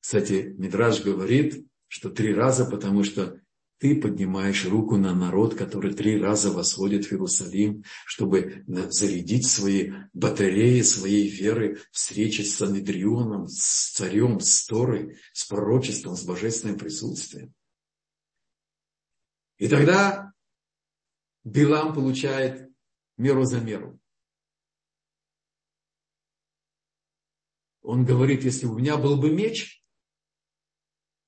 Кстати, 0.00 0.54
Мидраж 0.56 1.02
говорит, 1.02 1.66
что 1.88 2.08
три 2.08 2.32
раза, 2.32 2.64
потому 2.64 3.02
что 3.04 3.40
ты 3.80 3.98
поднимаешь 3.98 4.66
руку 4.66 4.98
на 4.98 5.14
народ, 5.14 5.54
который 5.54 5.94
три 5.94 6.20
раза 6.20 6.52
восходит 6.52 7.06
в 7.06 7.12
Иерусалим, 7.12 7.82
чтобы 8.04 8.62
зарядить 8.66 9.46
свои 9.46 9.92
батареи 10.12 10.82
своей 10.82 11.28
веры 11.28 11.76
в 11.90 11.96
встрече 11.96 12.44
с 12.44 12.56
Санедрионом, 12.56 13.48
с 13.48 13.92
царем, 13.92 14.38
с 14.38 14.66
Торой, 14.66 15.16
с 15.32 15.46
пророчеством, 15.46 16.14
с 16.14 16.24
божественным 16.24 16.78
присутствием. 16.78 17.54
И 19.56 19.66
тогда 19.66 20.34
Билам 21.44 21.94
получает 21.94 22.70
меру 23.16 23.44
за 23.44 23.60
меру. 23.60 23.98
Он 27.80 28.04
говорит, 28.04 28.44
если 28.44 28.66
у 28.66 28.78
меня 28.78 28.98
был 28.98 29.16
бы 29.16 29.30
меч, 29.30 29.79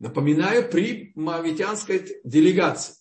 Напоминаю, 0.03 0.69
при 0.69 1.13
моавитянской 1.15 2.21
делегации. 2.25 2.97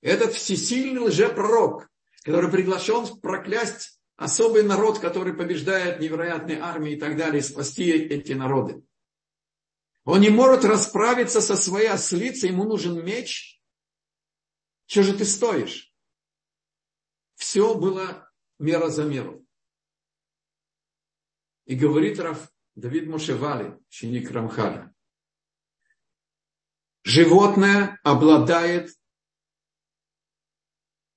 Этот 0.00 0.32
всесильный 0.32 1.02
лжепророк, 1.02 1.90
который 2.22 2.50
приглашен 2.50 3.20
проклясть 3.20 4.00
особый 4.16 4.62
народ, 4.62 4.98
который 4.98 5.34
побеждает 5.34 6.00
невероятные 6.00 6.58
армии 6.58 6.94
и 6.94 6.98
так 6.98 7.18
далее, 7.18 7.40
и 7.40 7.42
спасти 7.42 7.90
эти 7.90 8.32
народы. 8.32 8.82
Он 10.04 10.22
не 10.22 10.30
может 10.30 10.64
расправиться 10.64 11.42
со 11.42 11.54
своей 11.54 11.88
ослицей, 11.88 12.48
ему 12.48 12.64
нужен 12.64 13.04
меч. 13.04 13.60
Что 14.86 15.02
же 15.02 15.14
ты 15.14 15.26
стоишь? 15.26 15.94
Все 17.34 17.74
было 17.74 18.26
мера 18.58 18.88
за 18.88 19.04
меру. 19.04 19.46
И 21.66 21.74
говорит 21.74 22.18
Раф 22.18 22.50
Давид 22.74 23.06
Мошевали, 23.06 23.78
ученик 23.90 24.30
Рамхаля, 24.30 24.89
животное 27.02 27.98
обладает 28.02 28.90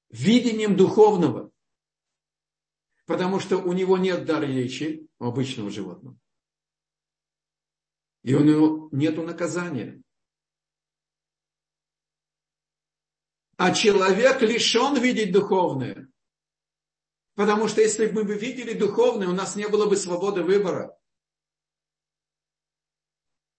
видением 0.10 0.78
духовного, 0.78 1.52
потому 3.06 3.40
что 3.40 3.58
у 3.58 3.74
него 3.74 3.98
нет 3.98 4.26
дара 4.26 4.46
речи 4.46 5.08
у 5.20 5.26
обычного 5.26 5.70
животного. 5.70 6.18
И 8.24 8.34
у 8.36 8.44
него 8.44 8.90
нет 8.92 9.18
наказания. 9.18 10.02
А 13.58 13.74
человек 13.74 14.42
лишен 14.42 15.02
видеть 15.02 15.32
духовное. 15.32 16.10
Потому 17.36 17.68
что 17.68 17.82
если 17.82 18.08
бы 18.08 18.24
мы 18.24 18.36
видели 18.36 18.74
духовное, 18.74 19.28
у 19.28 19.34
нас 19.34 19.56
не 19.56 19.68
было 19.68 19.90
бы 19.90 19.98
свободы 19.98 20.44
выбора. 20.44 20.98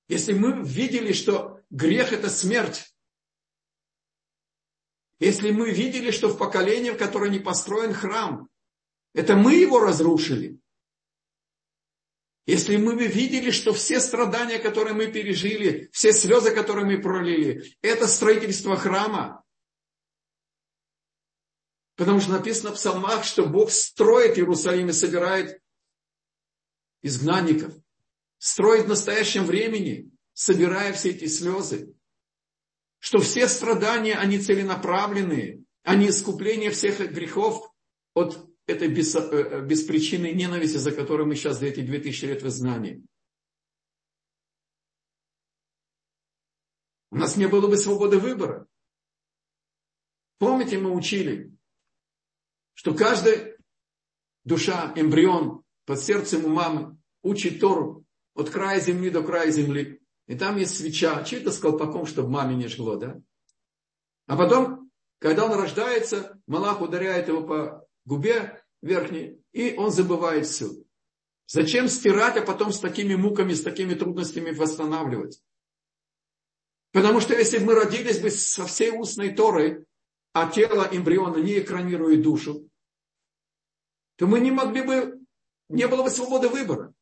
Если 0.09 0.33
мы 0.33 0.63
видели, 0.63 1.13
что 1.13 1.54
грех– 1.75 2.13
это 2.15 2.31
смерть. 2.31 2.95
Если 5.19 5.51
мы 5.51 5.71
видели, 5.71 6.11
что 6.11 6.29
в 6.29 6.39
поколении, 6.39 6.91
в 6.91 6.99
которое 6.99 7.31
не 7.31 7.39
построен 7.39 7.93
храм, 7.93 8.49
это 9.13 9.37
мы 9.37 9.55
его 9.55 9.81
разрушили. 9.81 10.59
Если 12.47 12.77
мы 12.77 12.95
бы 12.95 13.07
видели, 13.07 13.51
что 13.51 13.73
все 13.73 14.01
страдания, 14.01 14.59
которые 14.59 14.95
мы 14.95 15.11
пережили, 15.11 15.89
все 15.93 16.13
слезы, 16.13 16.55
которые 16.55 16.85
мы 16.85 17.01
пролили, 17.01 17.75
это 17.81 18.07
строительство 18.07 18.77
храма. 18.77 19.43
Потому 21.97 22.21
что 22.21 22.33
написано 22.33 22.73
в 22.73 22.75
псалмах, 22.75 23.25
что 23.25 23.47
Бог 23.47 23.71
строит 23.71 24.37
Иерусалим 24.37 24.91
и 24.91 24.93
собирает 24.93 25.63
изгнанников. 27.03 27.73
Строит 28.39 28.87
в 28.87 28.89
настоящем 28.89 29.47
времени 29.47 30.14
собирая 30.35 30.93
все 30.93 31.11
эти 31.11 31.27
слезы, 31.27 31.95
что 32.99 33.21
все 33.21 33.49
страдания, 33.49 34.17
они 34.17 34.39
целенаправленные, 34.39 35.65
они 35.83 36.09
искупление 36.09 36.71
всех 36.71 36.99
грехов 37.13 37.73
от 38.15 38.49
этой 38.67 38.89
без, 38.89 39.15
э, 39.15 39.61
беспричинной 39.65 40.33
ненависти, 40.33 40.77
за 40.77 40.93
которую 40.93 41.29
мы 41.29 41.37
сейчас 41.37 41.59
за 41.59 41.67
эти 41.67 41.81
2000 41.81 42.25
лет 42.27 42.43
в 42.43 42.49
изгнании. 42.49 43.03
У 47.11 47.17
нас 47.17 47.37
не 47.37 47.47
было 47.47 47.69
бы 47.69 47.77
свободы 47.77 48.19
выбора. 48.19 48.67
Помните, 50.39 50.79
мы 50.79 50.91
учили, 50.91 51.53
что 52.73 52.95
каждая 52.95 53.57
душа, 54.43 54.93
эмбрион 54.97 55.63
под 55.85 56.01
сердцем 56.01 56.45
у 56.45 56.49
мамы 56.49 56.99
учит 57.23 57.61
Тору 57.61 58.05
от 58.35 58.51
края 58.51 58.81
земли 58.81 59.11
до 59.11 59.23
края 59.23 59.51
земли. 59.51 60.01
И 60.27 60.37
там 60.37 60.57
есть 60.57 60.77
свеча, 60.77 61.23
чьи-то 61.23 61.51
с 61.51 61.59
колпаком, 61.59 62.07
чтобы 62.07 62.31
маме 62.31 62.55
не 62.55 62.69
жгло, 62.69 62.97
да? 62.97 63.21
А 64.27 64.37
потом, 64.37 64.91
когда 65.19 65.45
он 65.45 65.53
рождается, 65.53 66.41
Малах 66.47 66.81
ударяет 66.81 67.29
его 67.29 67.43
по 67.43 67.87
губе 68.05 68.63
верхней, 68.81 69.43
и 69.53 69.75
он 69.77 69.91
забывает 69.91 70.47
все. 70.47 70.71
Зачем 71.47 71.89
стирать, 71.89 72.39
а 72.39 72.43
потом 72.43 72.73
с 72.73 72.81
такими 72.81 73.15
муками, 73.15 73.53
с 73.53 73.63
такими 73.63 73.95
трудностями 73.95 74.51
восстанавливать? 74.51 75.43
Потому 76.93 77.21
что 77.21 77.35
если 77.35 77.59
бы 77.59 77.67
мы 77.67 77.75
родились 77.75 78.21
бы 78.21 78.31
со 78.31 78.65
всей 78.67 78.93
устной 78.93 79.35
Торой, 79.35 79.85
а 80.33 80.51
тело 80.51 80.89
эмбриона 80.91 81.39
не 81.39 81.59
экранирует 81.59 82.23
душу, 82.23 82.69
то 84.17 84.27
мы 84.27 84.41
не 84.41 84.51
могли 84.51 84.83
бы, 84.83 85.21
не 85.69 85.87
было 85.87 86.03
бы 86.03 86.11
свободы 86.11 86.49
выбора. 86.49 86.94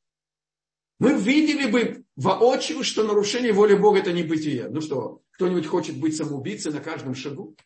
Мы 1.02 1.20
видели 1.20 1.68
бы 1.68 2.04
воочию, 2.14 2.84
что 2.84 3.02
нарушение 3.02 3.52
воли 3.52 3.74
Бога– 3.74 3.98
это 3.98 4.12
не 4.12 4.22
бытие. 4.22 4.68
Ну 4.68 4.80
что, 4.80 5.20
кто-нибудь 5.32 5.66
хочет 5.66 5.98
быть 5.98 6.16
самоубийцей 6.16 6.72
на 6.72 6.78
каждом 6.78 7.16
шагу? 7.16 7.56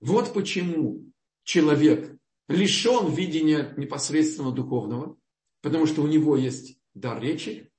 Вот 0.00 0.32
почему 0.32 1.12
человек 1.42 2.18
лишен 2.48 3.12
видения 3.12 3.74
непосредственно 3.76 4.50
духовного, 4.50 5.18
потому 5.60 5.84
что 5.84 6.00
у 6.00 6.06
него 6.06 6.38
есть 6.38 6.80
дар 6.94 7.20
речи, 7.20 7.70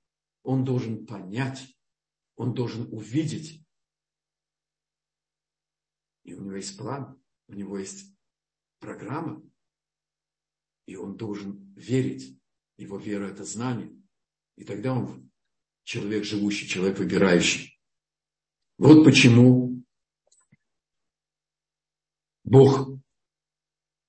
он 0.44 0.66
должен 0.66 1.08
понять, 1.08 1.76
он 2.36 2.54
должен 2.54 2.94
увидеть. 2.94 3.66
И 6.26 6.36
у 6.36 6.42
него 6.42 6.58
есть 6.58 6.78
план, 6.78 7.20
у 7.48 7.54
него 7.54 7.80
есть 7.80 8.16
программа, 8.78 9.42
и 10.86 10.96
он 10.96 11.18
должен 11.18 11.74
верить. 11.76 12.40
Его 12.78 13.00
вера– 13.00 13.26
это 13.32 13.44
знание. 13.46 13.98
И 14.58 14.64
тогда 14.64 14.94
он 14.94 15.32
человек 15.84 16.24
живущий, 16.24 16.68
человек 16.68 17.00
выбирающий. 17.00 17.80
Вот 18.78 19.04
почему 19.04 19.84
Бог 22.44 23.00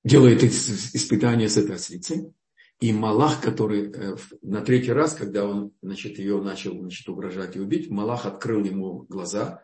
делает 0.04 0.42
испытание 0.42 1.48
с 1.48 1.56
этой 1.56 1.76
ослицей. 1.76 2.32
И 2.80 2.92
Малах, 2.92 3.40
который 3.40 3.92
э, 3.92 4.16
на 4.40 4.60
третий 4.62 4.90
раз, 4.90 5.14
когда 5.14 5.46
он 5.46 5.72
значит, 5.82 6.18
ее 6.18 6.42
начал 6.42 6.76
значит, 6.80 7.08
угрожать 7.08 7.54
и 7.54 7.60
убить, 7.60 7.88
Малах 7.88 8.26
открыл 8.26 8.64
ему 8.64 9.02
глаза 9.02 9.62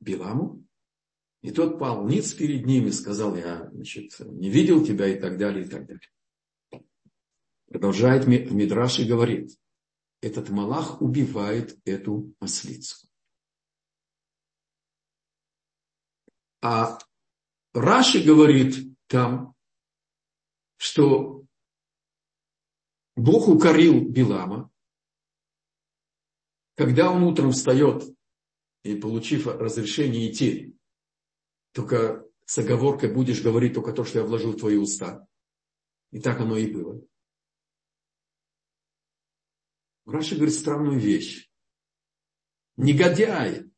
Биламу, 0.00 0.62
и 1.42 1.50
тот 1.50 1.78
пал 1.78 2.06
ниц 2.06 2.34
перед 2.34 2.66
ним 2.66 2.88
и 2.88 2.92
сказал, 2.92 3.36
я 3.36 3.70
значит, 3.72 4.20
не 4.20 4.50
видел 4.50 4.84
тебя 4.84 5.08
и 5.08 5.18
так 5.18 5.38
далее, 5.38 5.64
и 5.64 5.68
так 5.68 5.86
далее. 5.86 6.82
Продолжает 7.68 8.26
Мидраш 8.26 8.98
и 8.98 9.08
говорит, 9.08 9.56
этот 10.20 10.50
Малах 10.50 11.00
убивает 11.00 11.78
эту 11.84 12.34
ослицу. 12.40 13.08
А 16.62 16.98
Раши 17.72 18.22
говорит 18.22 18.96
там, 19.06 19.54
что 20.76 21.44
Бог 23.16 23.48
укорил 23.48 24.08
Билама, 24.08 24.70
когда 26.76 27.10
он 27.10 27.22
утром 27.22 27.52
встает 27.52 28.04
и, 28.82 28.96
получив 28.96 29.46
разрешение 29.46 30.30
идти, 30.30 30.76
только 31.72 32.26
с 32.46 32.58
оговоркой 32.58 33.12
будешь 33.12 33.42
говорить 33.42 33.74
только 33.74 33.92
то, 33.92 34.04
что 34.04 34.18
я 34.18 34.24
вложил 34.24 34.52
в 34.52 34.58
твои 34.58 34.76
уста. 34.76 35.26
И 36.10 36.20
так 36.20 36.40
оно 36.40 36.56
и 36.56 36.72
было. 36.72 37.00
Раша 40.10 40.34
говорит 40.34 40.54
странную 40.54 40.98
вещь. 40.98 41.48
Негодяй, 42.76 43.70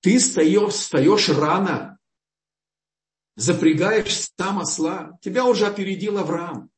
ты 0.00 0.18
встаешь, 0.18 0.74
встаешь 0.74 1.28
рано, 1.28 1.98
запрягаешь 3.36 4.28
сам 4.36 4.60
осла, 4.60 5.18
тебя 5.22 5.44
уже 5.44 5.66
опередил 5.66 6.18
Авраам. 6.18 6.70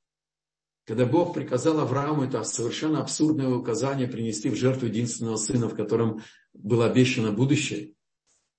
Когда 0.86 1.06
Бог 1.06 1.34
приказал 1.34 1.80
Аврааму, 1.80 2.24
это 2.24 2.44
совершенно 2.44 3.00
абсурдное 3.00 3.48
указание 3.48 4.06
принести 4.06 4.50
в 4.50 4.54
жертву 4.54 4.86
единственного 4.86 5.36
сына, 5.36 5.68
в 5.68 5.74
котором 5.74 6.22
было 6.52 6.86
обещано 6.86 7.32
будущее, 7.32 7.94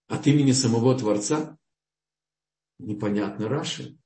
от 0.07 0.25
имени 0.27 0.51
самого 0.51 0.97
Творца, 0.97 1.57
непонятно 2.79 3.47
Раши. 3.47 3.97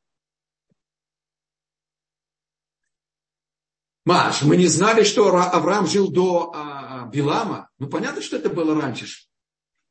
Маш, 4.06 4.42
мы 4.44 4.58
не 4.58 4.68
знали, 4.68 5.04
что 5.04 5.28
Авраам 5.36 5.86
жил 5.86 6.12
до 6.12 6.52
а, 6.54 7.08
Билама. 7.08 7.70
Ну, 7.80 7.90
понятно, 7.90 8.22
что 8.22 8.38
это 8.38 8.50
было 8.50 8.80
раньше. 8.80 9.08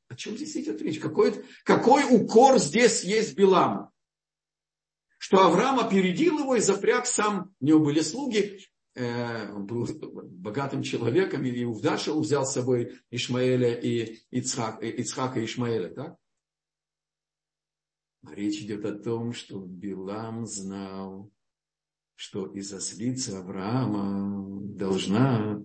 О 0.09 0.14
чем 0.14 0.36
здесь 0.36 0.56
идет 0.56 0.80
речь? 0.80 0.98
Какой, 0.98 1.44
какой 1.64 2.04
укор 2.04 2.59
здесь 2.59 3.04
есть 3.04 3.36
Биламу? 3.36 3.92
Что 5.18 5.44
Авраам 5.44 5.80
опередил 5.80 6.38
его 6.38 6.56
и 6.56 6.61
запряг 6.61 7.06
сам, 7.06 7.54
у 7.61 7.64
него 7.64 7.80
были 7.80 8.00
слуги, 8.00 8.61
э, 8.94 9.52
он 9.52 9.66
был 9.66 9.86
богатым 9.86 10.82
человеком, 10.82 11.44
и 11.44 11.64
Увдашил 11.64 12.20
взял 12.20 12.46
с 12.46 12.54
собой 12.54 13.00
Ишмаэля 13.11 13.74
и 13.74 14.20
Ицхак, 14.30 14.82
Ицхака 14.82 15.40
и 15.40 15.44
Ишмаэля, 15.44 15.90
так? 15.90 16.16
Речь 18.30 18.61
идет 18.61 18.84
о 18.84 18.98
том, 18.98 19.32
что 19.32 19.59
Билам 19.59 20.46
знал, 20.46 21.30
что 22.19 22.47
из 22.47 22.73
ослицы 22.73 23.31
Авраама 23.37 24.61
должна 24.75 25.62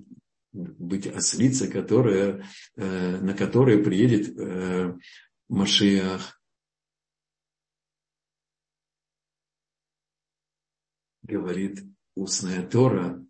быть 0.51 1.07
ослица, 1.07 1.67
которая, 1.67 2.45
э, 2.75 3.17
на 3.21 3.33
которой 3.33 3.83
приедет 3.83 4.37
э, 4.37 4.93
Машиах. 5.49 6.39
Говорит 11.23 11.83
устная 12.13 12.61
Тора, 12.67 13.25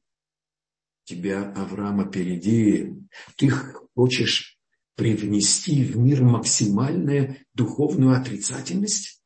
тебя, 1.06 1.50
Авраама, 1.54 2.04
опереди. 2.04 2.94
Ты 3.38 3.52
хочешь 3.96 4.60
привнести 4.96 5.86
в 5.86 5.98
мир 5.98 6.24
максимальную 6.24 7.38
духовную 7.54 8.20
отрицательность? 8.20 9.24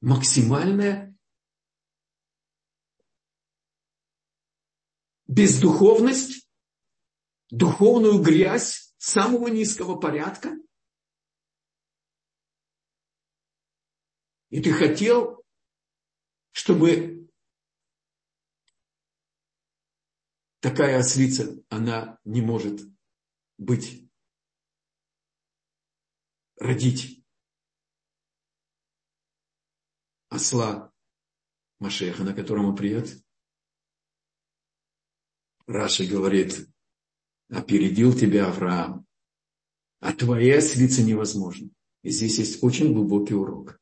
Максимальное 0.00 1.07
бездуховность, 5.28 6.48
духовную 7.50 8.20
грязь 8.20 8.94
самого 8.96 9.48
низкого 9.48 10.00
порядка. 10.00 10.56
И 14.50 14.62
ты 14.62 14.72
хотел, 14.72 15.44
чтобы 16.52 17.28
такая 20.60 20.98
ослица, 20.98 21.62
она 21.68 22.18
не 22.24 22.40
может 22.40 22.80
быть, 23.58 24.10
родить 26.56 27.22
осла 30.28 30.92
Машеха, 31.78 32.24
на 32.24 32.34
котором 32.34 32.66
он 32.66 32.76
придет. 32.76 33.22
Раши 35.68 36.06
говорит, 36.06 36.66
опередил 37.50 38.14
тебя 38.14 38.48
Авраам, 38.48 39.06
а 40.00 40.14
твоя 40.14 40.56
ослица 40.56 41.02
невозможно. 41.02 41.68
И 42.02 42.08
здесь 42.08 42.38
есть 42.38 42.62
очень 42.62 42.94
глубокий 42.94 43.34
урок. 43.34 43.78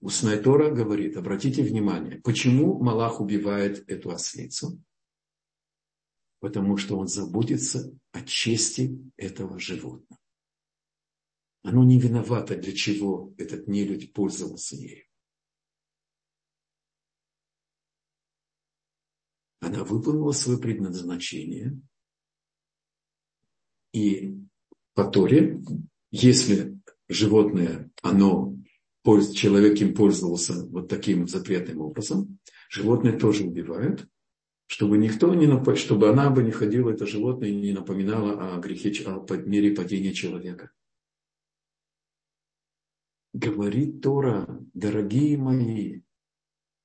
Устная 0.00 0.40
Тора 0.40 0.70
говорит, 0.70 1.16
обратите 1.16 1.62
внимание, 1.62 2.20
почему 2.20 2.78
Малах 2.82 3.22
убивает 3.22 3.88
эту 3.88 4.10
ослицу? 4.10 4.78
Потому 6.40 6.76
что 6.76 6.98
он 6.98 7.08
заботится 7.08 7.90
о 8.10 8.20
чести 8.20 9.10
этого 9.16 9.58
животного. 9.58 10.20
Оно 11.62 11.82
не 11.82 11.98
виновато, 11.98 12.56
для 12.56 12.74
чего 12.74 13.32
этот 13.38 13.68
нелюдь 13.68 14.12
пользовался 14.12 14.76
ею. 14.76 15.06
Она 19.72 19.84
выполнила 19.84 20.32
свое 20.32 20.58
предназначение. 20.58 21.80
И 23.92 24.38
по 24.94 25.04
Торе, 25.04 25.62
если 26.10 26.78
животное, 27.08 27.90
оно, 28.02 28.56
человек 29.34 29.80
им 29.80 29.94
пользовался 29.94 30.66
вот 30.66 30.88
таким 30.88 31.26
запретным 31.26 31.80
образом, 31.80 32.38
животное 32.68 33.18
тоже 33.18 33.44
убивают, 33.44 34.06
чтобы 34.66 34.98
никто 34.98 35.34
не 35.34 35.46
нап... 35.46 35.76
чтобы 35.76 36.08
она 36.10 36.30
бы 36.30 36.42
не 36.42 36.50
ходила, 36.50 36.90
это 36.90 37.06
животное, 37.06 37.48
и 37.48 37.54
не 37.54 37.72
напоминало 37.72 38.54
о 38.54 38.60
грехе, 38.60 38.92
о 39.06 39.26
мере 39.36 39.74
падения 39.74 40.12
человека. 40.12 40.70
Говорит 43.34 44.02
Тора, 44.02 44.60
дорогие 44.74 45.38
мои, 45.38 46.02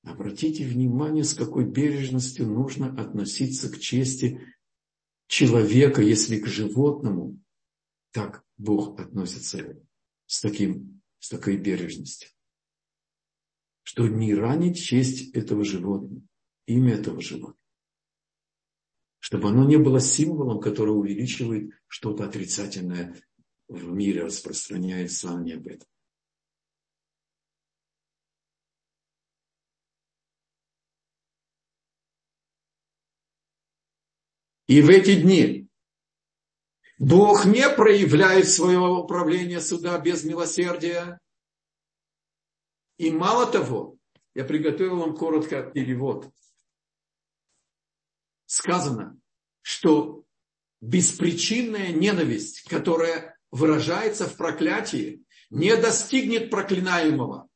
Обратите 0.08 0.64
внимание, 0.64 1.22
с 1.22 1.34
какой 1.34 1.66
бережностью 1.66 2.48
нужно 2.48 2.98
относиться 2.98 3.70
к 3.70 3.78
чести 3.78 4.40
человека, 5.26 6.00
если 6.00 6.40
к 6.40 6.46
животному 6.46 7.38
так 8.12 8.42
Бог 8.56 8.98
относится 8.98 9.76
с, 10.24 10.40
таким, 10.40 11.02
с 11.18 11.28
такой 11.28 11.58
бережностью. 11.58 12.30
Что 13.82 14.08
не 14.08 14.34
ранить 14.34 14.82
честь 14.82 15.30
этого 15.34 15.62
животного, 15.62 16.22
имя 16.66 16.94
этого 16.94 17.20
животного. 17.20 17.58
чтобы 19.18 19.50
оно 19.50 19.68
не 19.68 19.76
было 19.76 20.00
символом, 20.00 20.58
который 20.58 20.96
увеличивает 20.96 21.70
что-то 21.86 22.24
отрицательное 22.24 23.14
в 23.68 23.92
мире, 23.92 24.24
распространяется 24.24 25.34
а 25.34 25.42
не 25.42 25.52
об 25.52 25.66
этом. 25.66 25.86
И 34.68 34.82
в 34.82 34.90
эти 34.90 35.20
дни 35.20 35.66
Бог 36.98 37.46
не 37.46 37.68
проявляет 37.70 38.48
своего 38.48 39.00
управления 39.02 39.60
суда 39.60 39.98
без 39.98 40.24
милосердия. 40.24 41.18
И 42.98 43.10
мало 43.10 43.50
того, 43.50 43.96
я 44.34 44.44
приготовил 44.44 44.98
вам 44.98 45.16
коротко 45.16 45.62
перевод. 45.62 46.30
Сказано, 48.44 49.18
что 49.62 50.24
беспричинная 50.82 51.92
ненависть, 51.92 52.62
которая 52.68 53.38
выражается 53.50 54.28
в 54.28 54.36
проклятии, 54.36 55.24
не 55.48 55.74
достигнет 55.76 56.50
проклинаемого. 56.50 57.48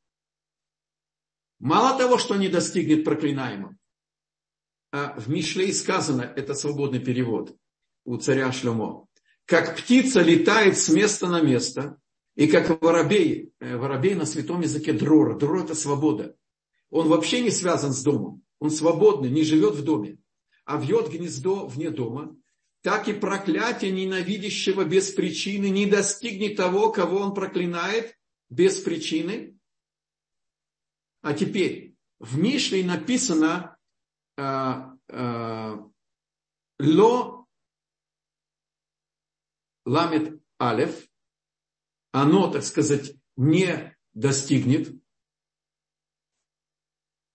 Мало 1.59 1.95
того, 1.97 2.17
что 2.17 2.35
не 2.37 2.47
достигнет 2.47 3.05
проклинаемого, 3.05 3.77
а 4.93 5.19
в 5.19 5.27
Мишлей 5.27 5.73
сказано, 5.73 6.21
это 6.21 6.53
свободный 6.53 6.99
перевод 6.99 7.57
у 8.05 8.17
царя 8.17 8.51
Шлемо, 8.51 9.07
как 9.45 9.75
птица 9.75 10.21
летает 10.21 10.77
с 10.77 10.87
места 10.89 11.27
на 11.27 11.41
место, 11.41 11.97
и 12.35 12.45
как 12.45 12.79
воробей, 12.79 13.53
э, 13.59 13.75
воробей 13.75 14.13
на 14.13 14.27
святом 14.27 14.61
языке 14.61 14.93
дрор, 14.93 15.35
дрор 15.39 15.63
это 15.63 15.73
свобода. 15.73 16.35
Он 16.91 17.07
вообще 17.07 17.41
не 17.41 17.49
связан 17.49 17.91
с 17.91 18.03
домом, 18.03 18.43
он 18.59 18.69
свободный, 18.69 19.31
не 19.31 19.43
живет 19.43 19.73
в 19.73 19.83
доме, 19.83 20.19
а 20.63 20.77
вьет 20.77 21.09
гнездо 21.09 21.65
вне 21.65 21.89
дома, 21.89 22.35
так 22.83 23.07
и 23.07 23.13
проклятие 23.13 23.89
ненавидящего 23.89 24.85
без 24.85 25.09
причины 25.09 25.69
не 25.69 25.87
достигнет 25.87 26.55
того, 26.55 26.91
кого 26.91 27.17
он 27.17 27.33
проклинает 27.33 28.15
без 28.51 28.79
причины. 28.79 29.57
А 31.21 31.33
теперь 31.33 31.95
в 32.19 32.37
Мишле 32.37 32.83
написано 32.83 33.72
ло 36.79 37.47
ламет 39.85 40.41
алев, 40.57 41.07
оно, 42.11 42.51
так 42.51 42.63
сказать, 42.63 43.15
не 43.35 43.95
достигнет 44.13 44.95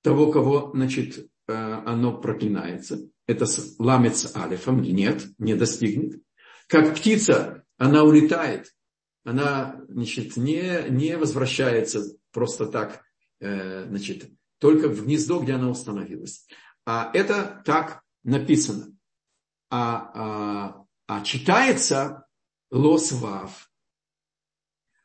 того, 0.02 0.30
кого, 0.30 0.70
значит, 0.74 1.30
э, 1.48 1.52
оно 1.52 2.18
проклинается. 2.18 3.10
Это 3.26 3.46
ламец 3.78 4.34
алифом. 4.36 4.80
Нет, 4.80 5.26
не 5.38 5.54
достигнет. 5.54 6.22
Как 6.66 6.96
птица, 6.96 7.64
она 7.76 8.04
улетает. 8.04 8.74
Она, 9.24 9.80
значит, 9.88 10.36
не, 10.36 10.88
не 10.88 11.16
возвращается 11.18 12.16
просто 12.30 12.66
так, 12.66 13.02
э, 13.40 13.86
значит, 13.86 14.30
только 14.58 14.88
в 14.88 15.04
гнездо, 15.04 15.40
где 15.40 15.54
она 15.54 15.68
установилась. 15.68 16.46
А 16.90 17.10
это 17.12 17.60
так 17.66 18.02
написано. 18.22 18.96
А, 19.68 20.10
а, 20.14 20.86
а 21.06 21.22
читается 21.22 22.26
лосвав. 22.70 23.70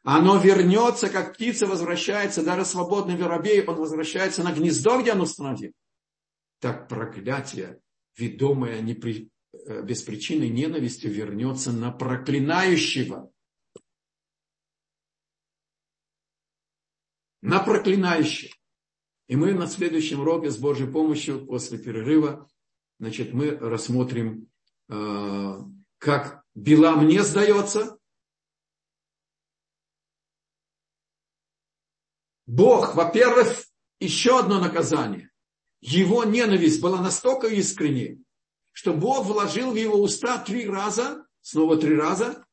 Оно 0.04 0.38
вернется, 0.38 1.10
как 1.10 1.34
птица 1.34 1.68
возвращается, 1.68 2.42
даже 2.42 2.64
свободный 2.64 3.18
воробей, 3.18 3.66
он 3.66 3.76
возвращается 3.76 4.44
на 4.44 4.54
гнездо, 4.54 5.02
где 5.02 5.12
он 5.12 5.20
установил. 5.20 5.74
Так 6.62 6.88
проклятие, 6.88 7.82
ведомое 8.16 8.80
не 8.80 8.94
при, 8.94 9.30
э, 9.52 9.82
без 9.82 10.04
причины 10.04 10.48
ненавистью, 10.48 11.12
вернется 11.12 11.74
на 11.74 11.92
проклинающего. 11.92 13.30
На 17.42 17.60
проклинающего. 17.60 18.56
И 19.28 19.36
мы 19.36 19.54
на 19.54 19.68
следующем 19.68 20.20
уроке 20.22 20.50
с 20.50 20.58
Божьей 20.58 20.88
помощью 20.88 21.46
после 21.46 21.78
перерыва, 21.78 22.50
значит, 23.00 23.34
мы 23.34 23.52
рассмотрим, 23.52 24.50
э, 24.90 25.54
как 25.98 26.44
Билам 26.54 27.08
не 27.08 27.24
сдается. 27.24 27.98
Бог, 32.46 32.96
во-первых, 32.96 33.64
еще 34.00 34.40
одно 34.40 34.60
наказание. 34.60 35.32
Его 35.80 36.24
ненависть 36.24 36.82
была 36.82 37.02
настолько 37.02 37.48
искренней, 37.48 38.22
что 38.72 38.94
Бог 38.94 39.26
вложил 39.26 39.72
в 39.72 39.76
его 39.76 40.02
уста 40.02 40.38
три 40.38 40.68
раза, 40.68 41.26
снова 41.42 41.78
три 41.78 41.96
раза, 41.96 42.46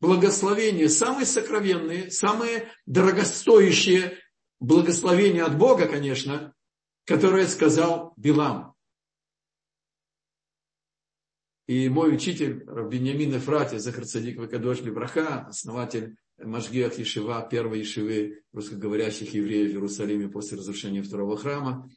благословения, 0.00 0.88
самые 0.88 1.26
сокровенные, 1.26 2.10
самые 2.10 2.70
дорогостоящие 2.86 4.18
благословение 4.60 5.42
от 5.42 5.58
Бога, 5.58 5.88
конечно, 5.88 6.54
которое 7.04 7.46
сказал 7.46 8.12
Билам. 8.16 8.74
И 11.66 11.88
мой 11.88 12.14
учитель 12.14 12.64
Беньямин 12.64 13.36
Эфрати, 13.36 13.78
Захар 13.78 14.04
Цадик 14.04 14.38
Вакадош 14.38 14.80
Браха, 14.82 15.46
основатель 15.46 16.16
Машгиах 16.38 16.98
Ешива, 16.98 17.46
первой 17.48 17.80
Ешивы 17.80 18.42
русскоговорящих 18.52 19.34
евреев 19.34 19.70
в 19.70 19.74
Иерусалиме 19.74 20.28
после 20.28 20.58
разрушения 20.58 21.02
второго 21.02 21.36
храма. 21.36 21.88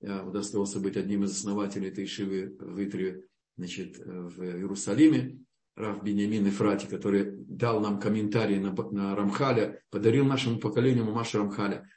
Я 0.00 0.24
удостоился 0.24 0.80
быть 0.80 0.96
одним 0.96 1.24
из 1.24 1.36
основателей 1.36 1.88
этой 1.88 2.02
Ешивы 2.02 2.56
в 2.58 2.82
Итре, 2.84 3.24
значит, 3.56 3.96
в 3.98 4.42
Иерусалиме. 4.42 5.38
Раф 5.74 6.02
Беньямин 6.02 6.48
Эфрати, 6.48 6.86
который 6.86 7.30
дал 7.30 7.80
нам 7.80 7.98
комментарий 7.98 8.58
на, 8.58 8.72
на 8.90 9.16
Рамхаля, 9.16 9.80
подарил 9.90 10.26
нашему 10.26 10.58
поколению 10.58 11.04
Мамаша 11.04 11.38
Рамхаля 11.38 11.88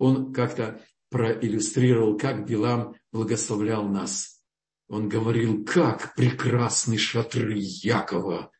он 0.00 0.32
как-то 0.32 0.82
проиллюстрировал, 1.10 2.16
как 2.16 2.46
Билам 2.46 2.96
благословлял 3.12 3.86
нас. 3.86 4.42
Он 4.88 5.08
говорил, 5.08 5.64
как 5.64 6.14
прекрасны 6.16 6.96
шатры 6.96 7.54
Якова 7.58 8.50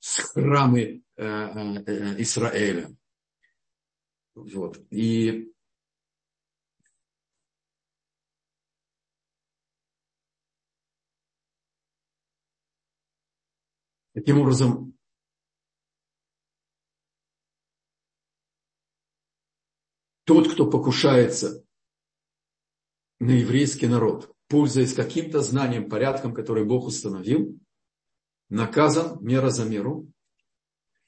храмы 0.00 1.02
э, 1.16 1.24
э, 1.24 2.22
Израиля. 2.22 2.90
Вот. 4.34 4.80
И 4.90 5.52
таким 14.14 14.40
образом 14.40 14.96
тот, 20.32 20.50
кто 20.50 20.64
покушается 20.64 21.62
на 23.20 23.32
еврейский 23.32 23.86
народ, 23.86 24.34
пользуясь 24.48 24.94
каким-то 24.94 25.42
знанием, 25.42 25.90
порядком, 25.90 26.32
который 26.32 26.64
Бог 26.64 26.86
установил, 26.86 27.58
наказан 28.48 29.22
мера 29.22 29.50
за 29.50 29.66
меру. 29.66 30.10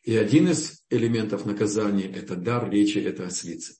И 0.02 0.14
один 0.14 0.48
из 0.48 0.84
элементов 0.90 1.46
наказания– 1.46 2.06
это 2.14 2.36
дар 2.36 2.70
речи, 2.70 2.98
это 2.98 3.24
ослицы. 3.24 3.76